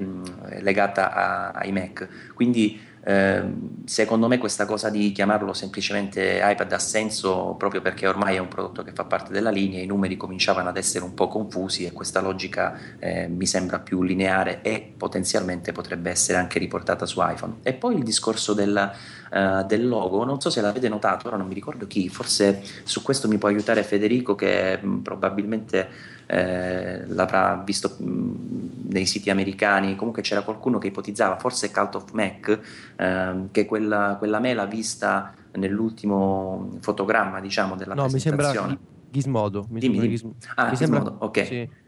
[0.60, 2.34] legata a, ai Mac.
[2.34, 2.78] Quindi
[3.08, 3.44] eh,
[3.84, 8.48] secondo me questa cosa di chiamarlo semplicemente iPad ha senso proprio perché ormai è un
[8.48, 11.92] prodotto che fa parte della linea, i numeri cominciavano ad essere un po' confusi e
[11.92, 17.58] questa logica eh, mi sembra più lineare e potenzialmente potrebbe essere anche riportata su iPhone.
[17.62, 18.92] E poi il discorso della,
[19.30, 23.02] uh, del logo, non so se l'avete notato, ora non mi ricordo chi, forse su
[23.02, 25.88] questo mi può aiutare Federico che mh, probabilmente
[26.26, 32.12] eh, l'avrà visto mh, nei siti americani, comunque c'era qualcuno che ipotizzava, forse Cult of
[32.12, 32.58] Mac,
[32.96, 38.52] eh, che quella, quella mela vista nell'ultimo fotogramma diciamo della no, presentazione.
[38.52, 39.66] mi sembra Gizmodo.
[39.70, 39.94] Mi Dimmi.
[39.94, 40.36] Sembra Gizmodo.
[40.56, 41.26] Ah, mi Gizmodo, sembra...
[41.26, 41.46] ok.
[41.46, 41.84] Sì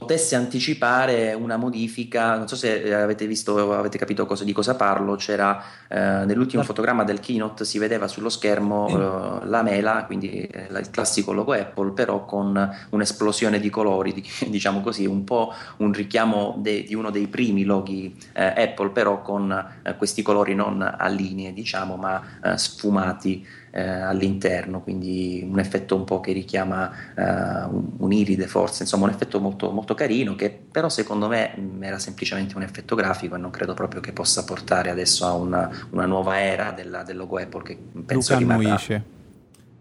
[0.00, 5.14] potesse anticipare una modifica, non so se avete visto, avete capito cosa, di cosa parlo,
[5.16, 10.68] c'era eh, nell'ultimo fotogramma del keynote si vedeva sullo schermo eh, la mela, quindi eh,
[10.70, 15.92] il classico logo Apple, però con un'esplosione di colori, di, diciamo così, un po' un
[15.92, 20.80] richiamo de, di uno dei primi loghi eh, Apple, però con eh, questi colori non
[20.80, 26.90] a linee, diciamo, ma eh, sfumati eh, all'interno, quindi un effetto un po' che richiama
[27.14, 27.68] eh,
[27.98, 32.56] un'iride forse, insomma un effetto molto, molto carino che però secondo me mh, era semplicemente
[32.56, 36.40] un effetto grafico e non credo proprio che possa portare adesso a una, una nuova
[36.40, 39.08] era della, del logo Apple che penso Luca rimarrà...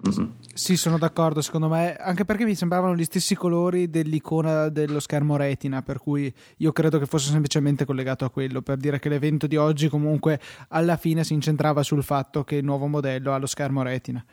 [0.07, 0.29] Mm-hmm.
[0.53, 5.35] Sì, sono d'accordo, secondo me, anche perché mi sembravano gli stessi colori dell'icona dello schermo
[5.35, 9.47] retina, per cui io credo che fosse semplicemente collegato a quello, per dire che l'evento
[9.47, 10.39] di oggi comunque
[10.69, 14.23] alla fine si incentrava sul fatto che il nuovo modello ha lo schermo retina.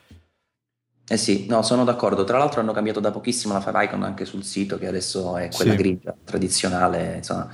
[1.08, 2.24] Eh sì, no, sono d'accordo.
[2.24, 5.72] Tra l'altro hanno cambiato da pochissimo la favicon anche sul sito, che adesso è quella
[5.72, 5.76] sì.
[5.76, 7.48] grigia tradizionale, insomma,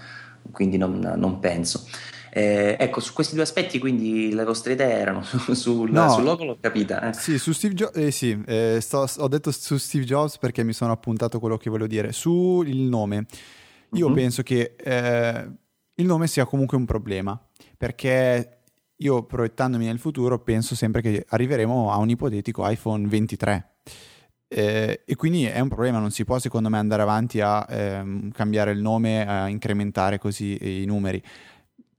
[0.51, 1.87] quindi non, non penso.
[2.35, 5.23] Eh, ecco, su questi due aspetti, quindi le vostre idee erano
[5.53, 7.11] sul, no, sul logo, l'ho capita.
[7.11, 7.13] Eh.
[7.13, 10.73] Sì, su Steve Jobs, eh, sì, eh, sto, ho detto su Steve Jobs perché mi
[10.73, 12.11] sono appuntato quello che volevo dire.
[12.13, 13.27] Sul nome,
[13.93, 14.15] io mm-hmm.
[14.15, 15.51] penso che eh,
[15.97, 17.39] il nome sia comunque un problema,
[17.77, 18.61] perché
[18.97, 23.73] io proiettandomi nel futuro penso sempre che arriveremo a un ipotetico iPhone 23.
[24.49, 28.31] Eh, e quindi è un problema, non si può secondo me andare avanti a ehm,
[28.31, 31.23] cambiare il nome, a incrementare così i numeri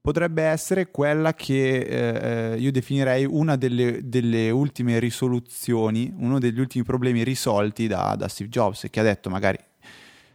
[0.04, 6.84] potrebbe essere quella che eh, io definirei una delle, delle, ultime risoluzioni, uno degli ultimi
[6.84, 9.58] problemi risolti da, da, Steve Jobs, che ha detto magari,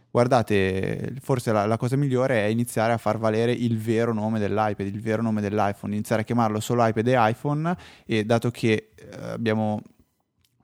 [0.09, 4.87] guardate, forse la, la, cosa migliore è iniziare a far valere il vero nome dell'iPad,
[4.87, 9.07] il vero nome dell'iPhone, iniziare a chiamarlo solo iPad e iPhone e dato che eh,
[9.21, 9.83] abbiamo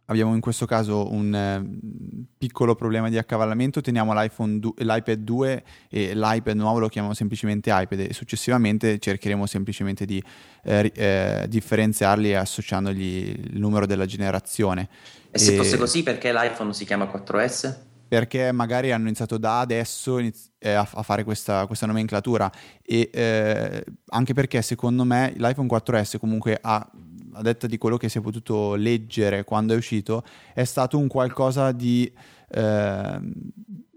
[0.05, 4.13] abbiamo in questo caso un eh, piccolo problema di accavallamento, teniamo
[4.59, 10.21] du- l'iPad 2 e l'iPad nuovo lo chiamiamo semplicemente iPad e successivamente cercheremo semplicemente di
[10.63, 14.89] eh, eh, differenziarli associandogli il numero della generazione.
[15.25, 17.75] E, e se fosse così perché l'iPhone si chiama 4S?
[18.07, 22.51] Perché magari hanno iniziato da adesso iniz- eh, a, a, fare questa, questa nomenclatura
[22.83, 26.87] e eh, anche perché secondo me l'iPhone 4S comunque ha
[27.35, 30.23] a detta di quello che si è potuto leggere quando è uscito,
[30.53, 32.11] è stato un qualcosa di,
[32.49, 33.19] eh,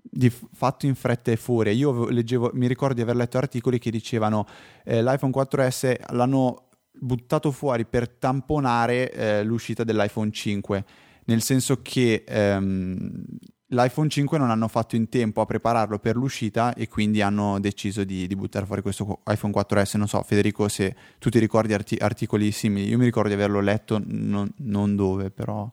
[0.03, 1.73] di fatto in fretta e furia.
[1.73, 4.47] Io leggevo, mi ricordo di aver letto articoli che dicevano
[4.85, 10.85] eh, l'iPhone 4S l'hanno buttato fuori per tamponare eh, l'uscita dell'iPhone 5,
[11.27, 13.25] nel senso che ehm,
[13.69, 18.05] l'iPhone 5 non hanno fatto in tempo a prepararlo per l'uscita e quindi hanno deciso
[18.05, 19.97] di, di buttare fuori questo iPhone 4S.
[19.99, 22.89] Non so, Federico, se tu ti ricordi arti- articoli simili.
[22.89, 25.71] Io mi ricordo di averlo letto, non, non dove, però.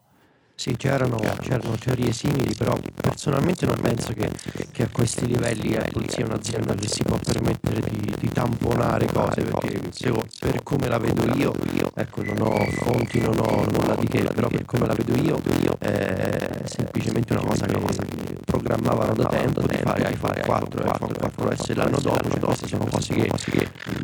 [0.58, 4.30] Sì, c'erano, c'erano, teorie simili, però personalmente non penso che,
[4.72, 9.41] che a questi livelli Apple sia un'azienda che si può permettere di, di tamponare cose,
[9.43, 11.51] perché se, per come la vedo io,
[11.93, 15.38] ecco, non ho fonti, non ho nulla di che, però per come la vedo io
[15.78, 21.76] è semplicemente una cosa che programmavano da tempo di fare iPhone 4 e iPhone 4S
[21.76, 23.30] l'anno dopo, cioè sono cose che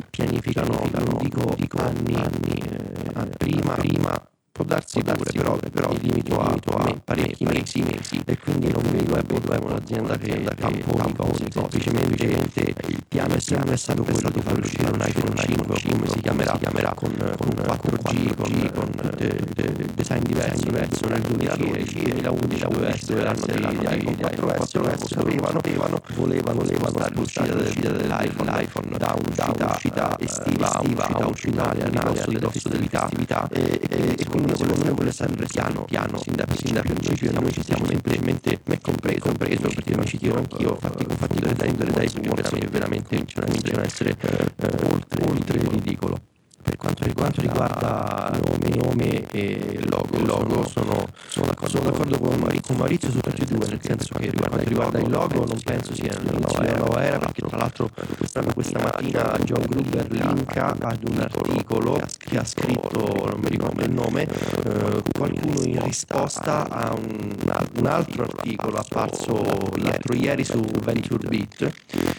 [0.10, 6.00] pianificano, non dico, dico anni, anni eh, prima, prima può darsi, darsi però, però il
[6.02, 8.22] limito a, a parecchi mesi, mesi.
[8.26, 14.04] E quindi non vedo Apple come un'azienda che tamponica semplicemente il piano è sempre stato
[14.04, 18.72] quello di far uscire un iPhone 5 come si chiamerà, chiamerà con, con 4G con,
[18.74, 25.00] con de, de, design diverso diverso nel 2012 2011 doveva essere l'anno degli iPhone 4S
[25.00, 32.88] lo sapevano volevano volevano l'uscita dell'iPhone da un'uscita estiva a un'uscita finale a ridosso delle
[32.88, 33.48] festività.
[33.52, 38.62] e quindi secondo me vuole sempre piano, piano, sin da, principio noi ci stiamo semplicemente,
[38.66, 43.46] me compreso, compreso perché mi ci tiro anch'io, fatti confondere dai, dai veramente, veramente cominciano
[43.82, 46.20] a essere eh, oltre, oltre ridicolo
[46.62, 52.36] per quanto riguarda, riguarda nome, nome e logo, logo sono, sono, d'accordo, sono d'accordo con,
[52.40, 55.60] Maurizio, con Maurizio su tutti e due, nel senso che riguarda, riguarda il logo non
[55.64, 60.12] penso sia una nuova era, nuova era perché tra l'altro questa, questa mattina John Gruber
[60.12, 65.84] linka ad un articolo che ha scritto, non mi ricordo il nome, eh, qualcuno in
[65.84, 67.36] risposta a un,
[67.78, 69.70] un altro articolo apparso
[70.02, 71.72] l'altro ieri su Venture Beat,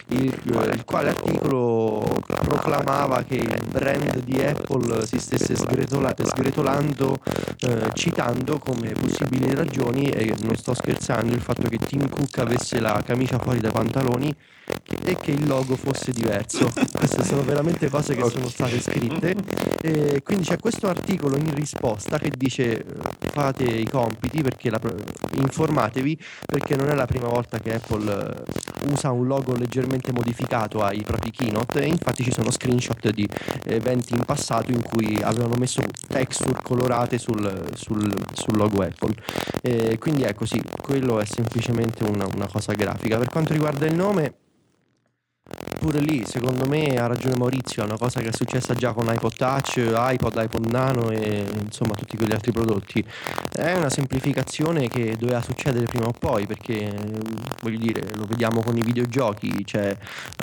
[0.09, 7.19] il, il quale articolo proclamava che il brand di di Apple si stesse sgretola- sgretolando
[7.61, 12.81] eh, citando come possibili ragioni, e non sto scherzando, il fatto che Tim Cook avesse
[12.81, 14.35] la camicia fuori dai pantaloni
[15.05, 16.71] e che il logo fosse diverso.
[16.93, 19.35] Queste sono veramente cose che sono state scritte.
[19.81, 22.85] E quindi c'è questo articolo in risposta che dice
[23.33, 24.81] fate i compiti perché la,
[25.35, 30.83] informatevi perché non è la prima volta che Apple eh, usa un logo leggermente modificato
[30.83, 33.29] ai propri keynote e infatti ci sono screenshot di
[33.65, 39.15] eventi in passato in cui avevano messo texture colorate sul, sul, sul logo Apple.
[39.63, 43.19] E quindi ecco sì, quello è semplicemente una, una cosa grafica.
[43.19, 44.35] Per quanto riguarda il nome,
[45.83, 49.05] Pure lì, secondo me, ha ragione Maurizio, è una cosa che è successa già con
[49.09, 53.05] iPod Touch, iPod, iPod Nano e insomma tutti quegli altri prodotti.
[53.51, 56.95] È una semplificazione che doveva succedere prima o poi, perché
[57.63, 59.97] voglio dire, lo vediamo con i videogiochi, cioè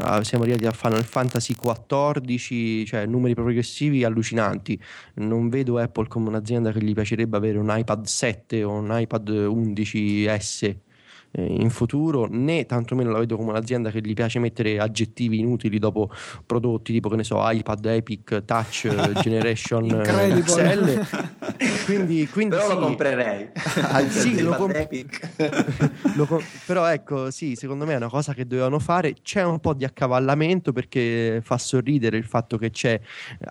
[0.04, 4.78] uh, siamo arrivati a Final Fantasy XIV, cioè numeri progressivi allucinanti.
[5.16, 9.30] Non vedo Apple come un'azienda che gli piacerebbe avere un iPad 7 o un iPad
[9.30, 10.88] 11S
[11.32, 15.78] eh, in futuro, né tantomeno la vedo come un'azienda che gli piace mettere aggettivi inutili
[15.78, 16.10] dopo
[16.46, 18.88] prodotti tipo che ne so iPad Epic Touch
[19.22, 21.06] Generation XL.
[21.86, 22.74] quindi, quindi però sì.
[22.76, 23.50] lo comprerei.
[24.10, 24.98] sì, lo comp-
[26.16, 29.14] lo com- però ecco, sì, secondo me è una cosa che dovevano fare.
[29.22, 33.00] C'è un po' di accavallamento perché fa sorridere il fatto che c'è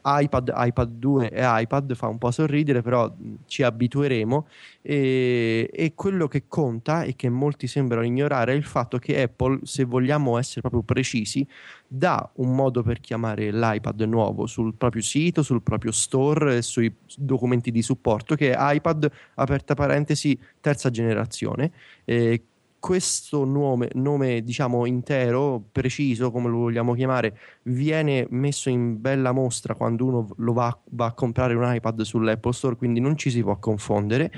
[0.02, 3.12] iPad, iPad 2 e iPad, fa un po' sorridere, però
[3.46, 4.46] ci abitueremo
[4.80, 9.60] e, e quello che conta e che molti sembrano ignorare è il fatto che Apple,
[9.62, 11.46] se vogliamo essere proprio precisi,
[11.86, 16.94] dà un modo per chiamare l'iPad nuovo sul proprio sito, sul proprio store e sui
[17.16, 21.72] documenti di supporto che è iPad, aperta parentesi, terza generazione.
[22.04, 22.44] Eh,
[22.80, 29.74] questo nome, nome, diciamo intero, preciso, come lo vogliamo chiamare, viene messo in bella mostra
[29.74, 33.42] quando uno lo va, va a comprare un iPad sull'Apple Store, quindi non ci si
[33.42, 34.30] può confondere.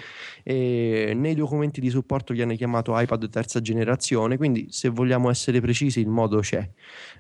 [0.43, 6.01] E nei documenti di supporto viene chiamato iPad terza generazione, quindi se vogliamo essere precisi
[6.01, 6.69] il modo c'è.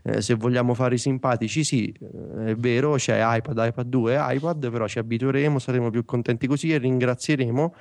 [0.02, 4.34] Eh, se vogliamo fare i simpatici, sì, eh, è vero, c'è iPad, iPad 2 e
[4.36, 7.74] iPad, però ci abitueremo, saremo più contenti così e ringrazieremo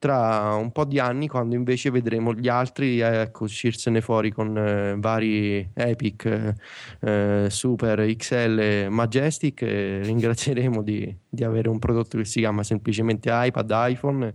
[0.00, 4.94] tra un po' di anni quando invece vedremo gli altri ecco, uscirsene fuori con eh,
[4.96, 6.54] vari Epic,
[7.00, 13.70] eh, Super, XL, Majestic ringrazieremo di, di avere un prodotto che si chiama semplicemente iPad,
[13.88, 14.34] iPhone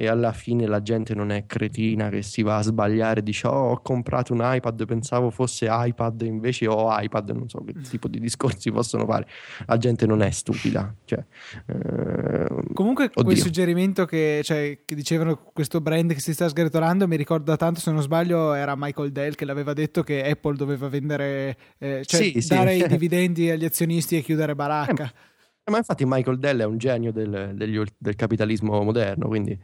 [0.00, 3.72] e alla fine la gente non è cretina che si va a sbagliare dice oh,
[3.72, 8.20] ho comprato un iPad pensavo fosse iPad invece ho iPad non so che tipo di
[8.20, 9.26] discorsi possono fare
[9.66, 11.18] la gente non è stupida cioè,
[11.66, 13.24] eh, comunque oddio.
[13.24, 17.80] quel suggerimento che, cioè, che, dicevano questo brand che si sta sgretolando mi ricorda tanto
[17.80, 22.22] se non sbaglio era Michael Dell che l'aveva detto che Apple doveva vendere eh, cioè
[22.22, 22.84] sì, dare sì.
[22.84, 25.27] i dividendi agli azionisti e chiudere baracca eh,
[25.70, 29.58] ma infatti Michael Dell è un genio del, degli, del capitalismo moderno, quindi...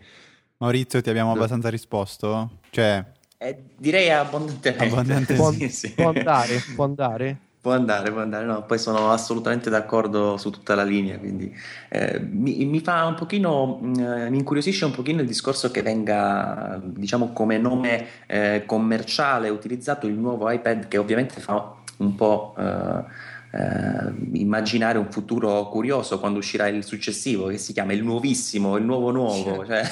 [0.58, 2.58] Maurizio, ti abbiamo abbastanza risposto?
[2.70, 3.04] Cioè...
[3.36, 4.84] Eh, direi abbondantemente.
[4.84, 5.34] abbondantemente.
[5.34, 5.92] Può, sì, sì.
[5.92, 7.38] può andare, può andare.
[7.60, 11.50] Può andare, può andare, no, poi sono assolutamente d'accordo su tutta la linea, quindi
[11.88, 16.78] eh, mi, mi, fa un pochino, eh, mi incuriosisce un pochino il discorso che venga,
[16.84, 23.04] diciamo, come nome eh, commerciale utilizzato il nuovo iPad che ovviamente fa un po' eh,
[23.54, 28.84] eh, immaginare un futuro curioso quando uscirà il successivo che si chiama il nuovissimo, il
[28.84, 29.84] nuovo nuovo, cioè,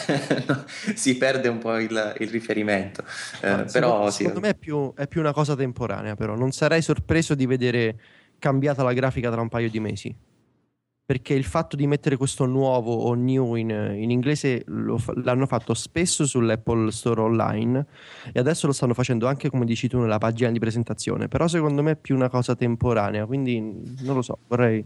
[0.94, 3.04] si perde un po' il, il riferimento.
[3.40, 4.16] Eh, no, però, secondo, sì.
[4.16, 8.00] secondo me è più, è più, una cosa temporanea, però non sarei sorpreso di vedere
[8.40, 10.14] cambiata la grafica tra un paio di mesi.
[11.12, 14.64] Perché il fatto di mettere questo nuovo o new in, in inglese
[14.96, 17.84] fa, l'hanno fatto spesso sull'Apple Store online
[18.32, 21.28] e adesso lo stanno facendo anche, come dici tu, nella pagina di presentazione.
[21.28, 24.82] Però secondo me è più una cosa temporanea, quindi non lo so, vorrei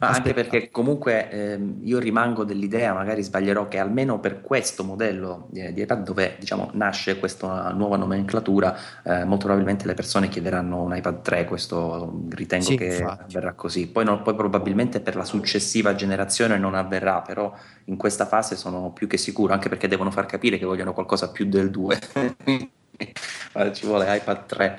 [0.00, 5.72] anche perché comunque ehm, io rimango dell'idea, magari sbaglierò, che almeno per questo modello di,
[5.72, 10.96] di iPad dove diciamo, nasce questa nuova nomenclatura, eh, molto probabilmente le persone chiederanno un
[10.96, 13.22] iPad 3, questo ritengo sì, che infatti.
[13.24, 13.88] avverrà così.
[13.88, 17.52] Poi, non, poi, probabilmente per la successiva generazione non avverrà, però
[17.84, 21.30] in questa fase sono più che sicuro, anche perché devono far capire che vogliono qualcosa
[21.30, 21.98] più del 2.
[23.72, 24.78] Ci vuole iPad 3.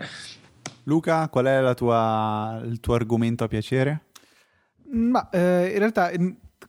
[0.84, 4.02] Luca, qual è tua, il tuo argomento a piacere?
[4.92, 6.12] Ma eh, in realtà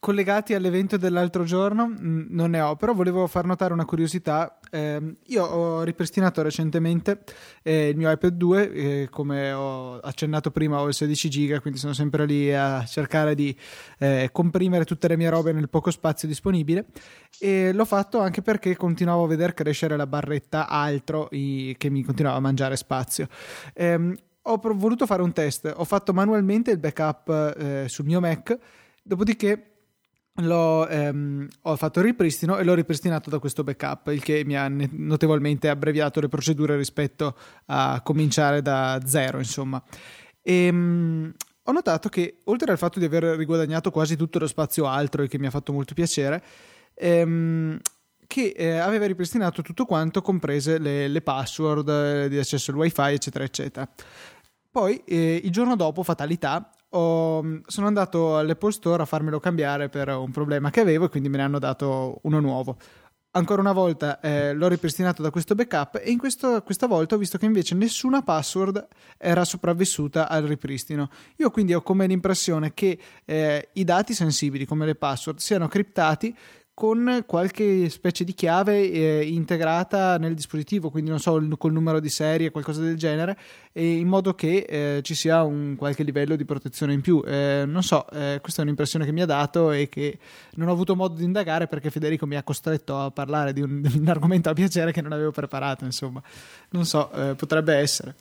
[0.03, 4.59] collegati all'evento dell'altro giorno mh, non ne ho, però volevo far notare una curiosità.
[4.68, 7.23] Eh, io ho ripristinato recentemente
[7.62, 11.79] eh, il mio iPad 2, eh, come ho accennato prima ho il 16 giga, quindi
[11.79, 13.57] sono sempre lì a cercare di
[13.99, 16.87] eh, comprimere tutte le mie robe nel poco spazio disponibile
[17.39, 22.03] e l'ho fatto anche perché continuavo a vedere crescere la barretta altro i, che mi
[22.03, 23.29] continuava a mangiare spazio.
[24.45, 28.59] Ho voluto fare un test, ho fatto manualmente il backup eh, sul mio Mac,
[29.03, 29.72] dopodiché
[30.34, 34.68] ehm, ho fatto il ripristino e l'ho ripristinato da questo backup, il che mi ha
[34.68, 37.36] notevolmente abbreviato le procedure rispetto
[37.66, 39.82] a cominciare da zero, insomma.
[40.43, 41.32] E, ehm,
[41.64, 45.28] ho notato che oltre al fatto di aver riguadagnato quasi tutto lo spazio altro e
[45.28, 46.43] che mi ha fatto molto piacere,
[46.95, 47.78] ehm,
[48.26, 53.12] che eh, aveva ripristinato tutto quanto, comprese le, le password eh, di accesso al wifi,
[53.12, 53.88] eccetera, eccetera.
[54.73, 60.09] Poi eh, il giorno dopo, fatalità, ho, sono andato all'Apple Store a farmelo cambiare per
[60.09, 62.79] un problema che avevo e quindi me ne hanno dato uno nuovo.
[63.35, 67.18] Ancora una volta eh, l'ho ripristinato da questo backup e in questo, questa volta ho
[67.18, 71.11] visto che invece nessuna password era sopravvissuta al ripristino.
[71.37, 76.35] Io quindi ho come l'impressione che eh, i dati sensibili come le password siano criptati
[76.75, 82.09] con qualche specie di chiave eh, integrata nel dispositivo, quindi non so, col numero di
[82.09, 83.37] serie, qualcosa del genere,
[83.75, 87.23] in modo che eh, ci sia un qualche livello di protezione in più.
[87.27, 90.18] Eh, non so, eh, questa è un'impressione che mi ha dato e che
[90.55, 93.83] non ho avuto modo di indagare perché Federico mi ha costretto a parlare di un,
[93.85, 96.23] di un argomento a piacere che non avevo preparato, insomma.
[96.70, 98.14] Non so, eh, potrebbe essere.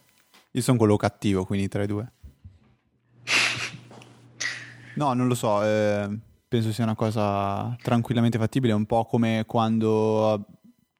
[0.51, 2.11] Io sono quello cattivo, quindi tra i due.
[4.93, 5.63] No, non lo so.
[5.63, 10.45] Eh penso sia una cosa tranquillamente fattibile, un po' come quando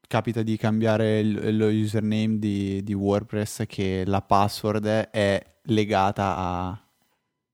[0.07, 6.81] capita di cambiare il, lo username di, di, WordPress che la password è legata a...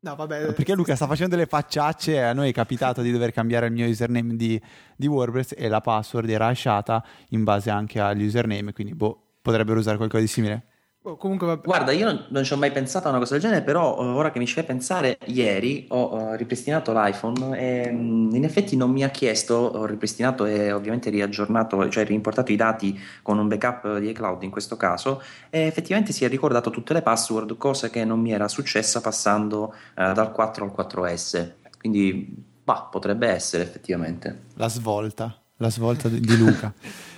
[0.02, 0.54] No, vabbè.
[0.54, 3.72] Perché Luca sta facendo delle facciacce e a noi è capitato di dover cambiare il
[3.72, 4.62] mio username di,
[4.96, 9.80] di WordPress e la password era lasciata in base anche agli username, quindi boh, potrebbero
[9.80, 10.66] usare qualcosa di simile.
[11.08, 11.66] Oh, comunque, vabbè.
[11.66, 14.18] Guarda, io non, non, ci ho mai pensato a una cosa del genere, però uh,
[14.18, 18.76] ora che mi ci fai pensare, ieri ho uh, ripristinato l'iPhone e um, in effetti
[18.76, 23.48] non mi ha chiesto, ho ripristinato e ovviamente riaggiornato, cioè rimportato i dati con un
[23.48, 27.90] backup di iCloud in questo caso, e effettivamente si è ricordato tutte le password, cosa
[27.90, 31.52] che non mi era successa passando uh, dal 4 al 4S.
[31.80, 32.36] Quindi,
[32.66, 34.48] bah, potrebbe essere effettivamente.
[34.56, 36.74] La svolta, la svolta di Luca.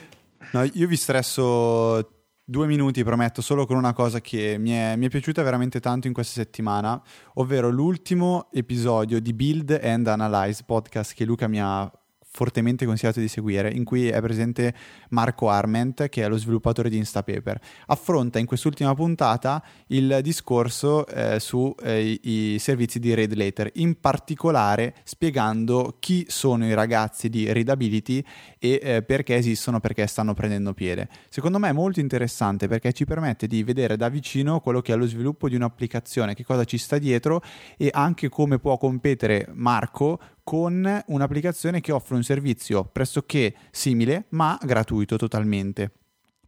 [0.52, 2.19] No, io vi stresso
[2.50, 6.08] due minuti, prometto, solo con una cosa che mi è, mi è, piaciuta veramente tanto
[6.08, 7.00] in questa settimana,
[7.36, 11.92] ovvero l'ultimo episodio di Build and Analyze podcast che Luca mi ha
[12.32, 14.74] fortemente consigliato di seguire, in cui è presente
[15.10, 17.60] Marco Arment, che è lo sviluppatore di Instapaper.
[17.88, 24.96] Affronta in quest'ultima puntata il discorso eh, sui eh, servizi di Read Later, in particolare
[25.04, 28.24] spiegando chi sono i ragazzi di Readability
[28.60, 31.10] e eh, perché esistono, perché stanno prendendo piede.
[31.30, 34.96] Secondo me è molto interessante perché ci permette di vedere da vicino quello che è
[34.96, 37.42] lo sviluppo di un'applicazione, che cosa ci sta dietro
[37.76, 40.20] e anche come può competere Marco
[40.50, 45.92] con un'applicazione che offre un servizio pressoché simile ma gratuito totalmente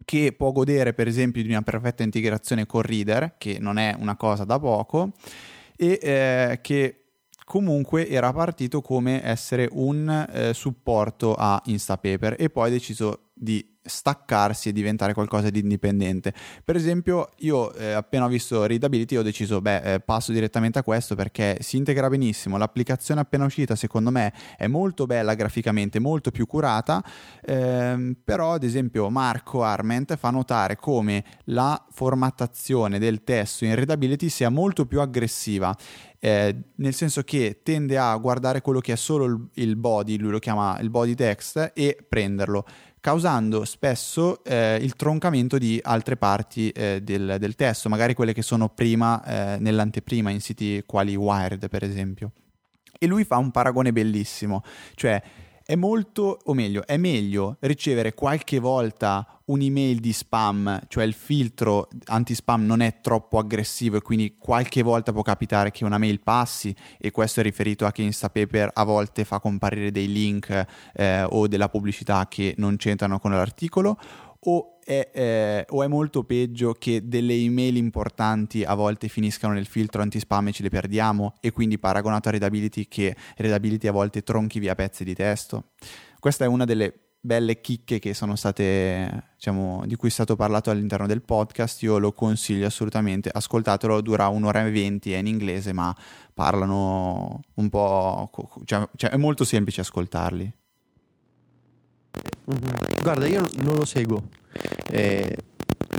[0.06, 4.16] che può godere per esempio di una perfetta integrazione con Reader, che non è una
[4.18, 5.12] cosa da poco,
[5.78, 7.04] e eh, che
[7.46, 13.68] comunque era partito come essere un eh, supporto a Instapaper e poi ha deciso di
[13.84, 16.32] staccarsi e diventare qualcosa di indipendente.
[16.64, 20.84] Per esempio, io eh, appena ho visto Readability ho deciso, beh, eh, passo direttamente a
[20.84, 22.58] questo perché si integra benissimo.
[22.58, 27.04] L'applicazione appena uscita, secondo me, è molto bella graficamente, molto più curata,
[27.44, 34.30] ehm, però ad esempio Marco Arment fa notare come la formattazione del testo in Readability
[34.30, 35.76] sia molto più aggressiva
[36.24, 40.30] eh, nel senso che tende a guardare quello che è solo il, il, body, lui
[40.30, 42.64] lo chiama il body text, e prenderlo
[43.02, 48.44] causando spesso eh, il troncamento di altre parti eh, del, del, testo, magari quelle che
[48.44, 52.32] sono prima eh, nell'anteprima in siti quali Wired per esempio.
[52.98, 54.64] E lui fa un paragone bellissimo,
[54.94, 55.22] cioè
[55.72, 61.88] è molto, o meglio, è meglio ricevere qualche volta un'email di spam, cioè il filtro
[62.08, 66.76] anti-spam non è troppo aggressivo e quindi qualche volta può capitare che una mail passi
[67.00, 71.48] e questo è riferito a che Instapaper a volte fa comparire dei link eh, o
[71.48, 73.98] della pubblicità che non c'entrano con l'articolo
[74.40, 79.66] o è, eh, o è, molto peggio che delle email importanti a volte finiscano nel
[79.66, 84.24] filtro anti-spam e ce le perdiamo e quindi paragonato a Readability che Readability a volte
[84.24, 85.72] tronchi via pezzi di testo.
[86.20, 86.94] Questa è una delle
[87.24, 92.00] belle chicche che sono state, diciamo, di cui è stato parlato all'interno del podcast, io
[92.00, 95.96] lo consiglio assolutamente, ascoltatelo, dura un'ora e venti, è in inglese, ma
[96.34, 98.30] parlano un po',
[98.66, 100.52] cioè, cioè è molto semplice ascoltarli.
[102.50, 103.02] Mm-hmm.
[103.02, 104.24] Guarda, io non lo seguo,
[104.90, 105.38] eh,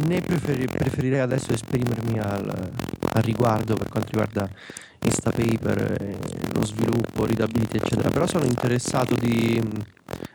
[0.07, 2.71] né preferi- preferirei adesso esprimermi al,
[3.13, 4.51] al riguardo per quanto riguarda
[5.05, 6.17] Instapaper, eh,
[6.55, 9.61] lo sviluppo, readability eccetera, però sono interessato di...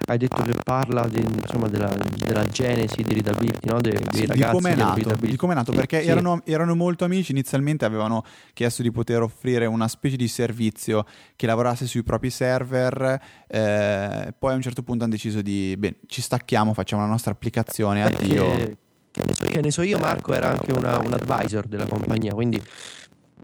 [0.10, 3.80] Hai detto che parla di, insomma, della, della, genesi di readability, no?
[3.82, 6.08] De, ragazzi di come è nato, di come è nato perché sì.
[6.08, 8.24] erano, erano, molto amici, inizialmente avevano
[8.54, 14.52] chiesto di poter offrire una specie di servizio che lavorasse sui propri server, eh, poi
[14.54, 18.56] a un certo punto hanno deciso di, bene, ci stacchiamo, facciamo la nostra applicazione, addio.
[18.56, 18.78] Che,
[19.12, 22.34] che, ne so, che ne so io, Marco era anche una, un advisor della compagnia,
[22.34, 22.62] quindi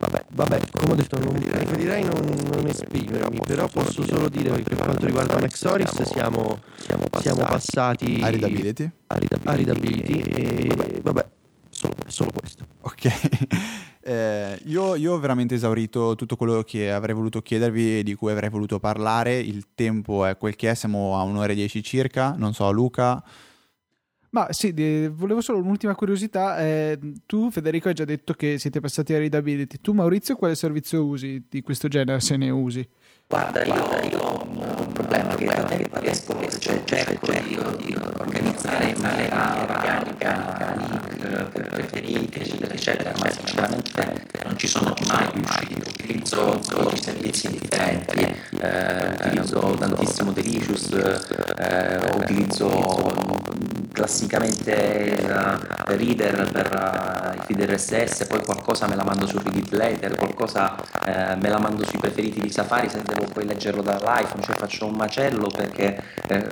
[0.03, 4.63] Vabbè, vabbè, come ho detto, non preferirei non, non esprimermi, però posso solo dire che
[4.63, 11.25] per quanto riguarda Maxoris siamo, siamo, passati, siamo passati a readability, a readability e vabbè,
[11.69, 12.65] solo, solo questo.
[12.81, 13.81] Ok.
[14.05, 18.33] Eh, io, io, ho veramente esaurito tutto quello che avrei voluto chiedervi e di cui
[18.33, 19.39] avrei voluto parlare.
[19.39, 22.35] Il tempo è quel che è, siamo a un'ora e dieci circa.
[22.37, 23.23] Non so, Luca.
[24.33, 24.71] Ma sì,
[25.09, 26.57] volevo solo un'ultima curiosità.
[26.57, 26.97] Eh,
[27.27, 29.77] tu, Federico, hai già detto che siete passati a readability.
[29.79, 32.87] Tu, Maurizio, quale servizio usi di questo genere, se ne usi?
[33.27, 33.75] Guarda, io,
[34.09, 40.75] io ho un problema che è riesco, cioè cerco di, di organizzare in maniera organica
[40.77, 45.89] link preferiti, eccetera, eccetera, ma sinceramente non ci sono mai riuscito.
[45.89, 50.91] Utilizzo solo servizi differenti, eh, utilizzo tantissimo Delicious,
[51.57, 52.67] eh, utilizzo
[53.91, 54.71] classicamente
[55.19, 59.71] il reader per uh, i feed RSS, poi qualcosa me la mando su Read It
[59.71, 60.75] Later, qualcosa
[61.05, 64.85] eh, me la mando sui preferiti di Safari se devo poi leggerlo dall'iPhone, cioè faccio
[64.85, 66.01] un macello perché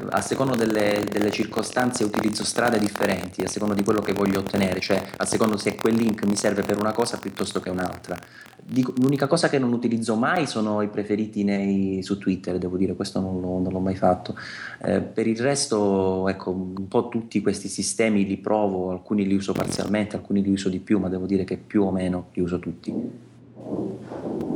[0.09, 4.79] a secondo delle, delle, circostanze utilizzo strade differenti, a secondo di quello che voglio ottenere,
[4.79, 8.17] cioè a secondo se quel link mi serve per una cosa piuttosto che un'altra.
[8.63, 12.95] Dico, l'unica cosa che non utilizzo mai sono i preferiti nei, su Twitter, devo dire,
[12.95, 14.35] questo non, lo, non l'ho mai fatto.
[14.83, 19.51] Eh, per il resto, ecco, un po' tutti questi sistemi li provo, alcuni li uso
[19.51, 22.59] parzialmente, alcuni li uso di più, ma devo dire che più o meno li uso
[22.59, 22.93] tutti.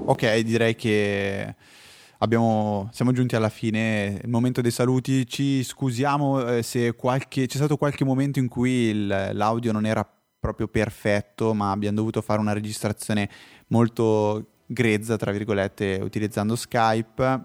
[0.06, 1.56] Ok, direi che
[2.19, 7.57] Abbiamo, siamo giunti alla fine, il momento dei saluti, ci scusiamo eh, se qualche, c'è
[7.57, 10.10] stato qualche momento in cui il, l'audio non era
[10.40, 13.30] proprio perfetto, ma abbiamo dovuto fare una registrazione
[13.68, 17.44] molto grezza, tra virgolette, utilizzando Skype.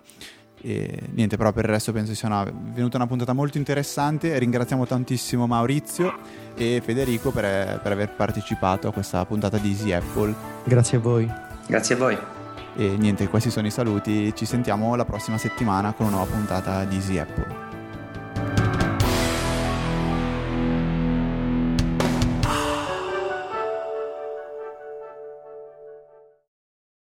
[0.63, 4.39] E niente, però per il resto penso sia una, venuta una puntata molto interessante.
[4.39, 6.19] Ringraziamo tantissimo Maurizio
[6.55, 10.35] e Federico per, per aver partecipato a questa puntata di Easy Apple.
[10.65, 11.33] Grazie a voi.
[11.67, 12.19] Grazie a voi.
[12.77, 14.35] E niente, questi sono i saluti.
[14.35, 17.70] Ci sentiamo la prossima settimana con una nuova puntata di Easy Apple.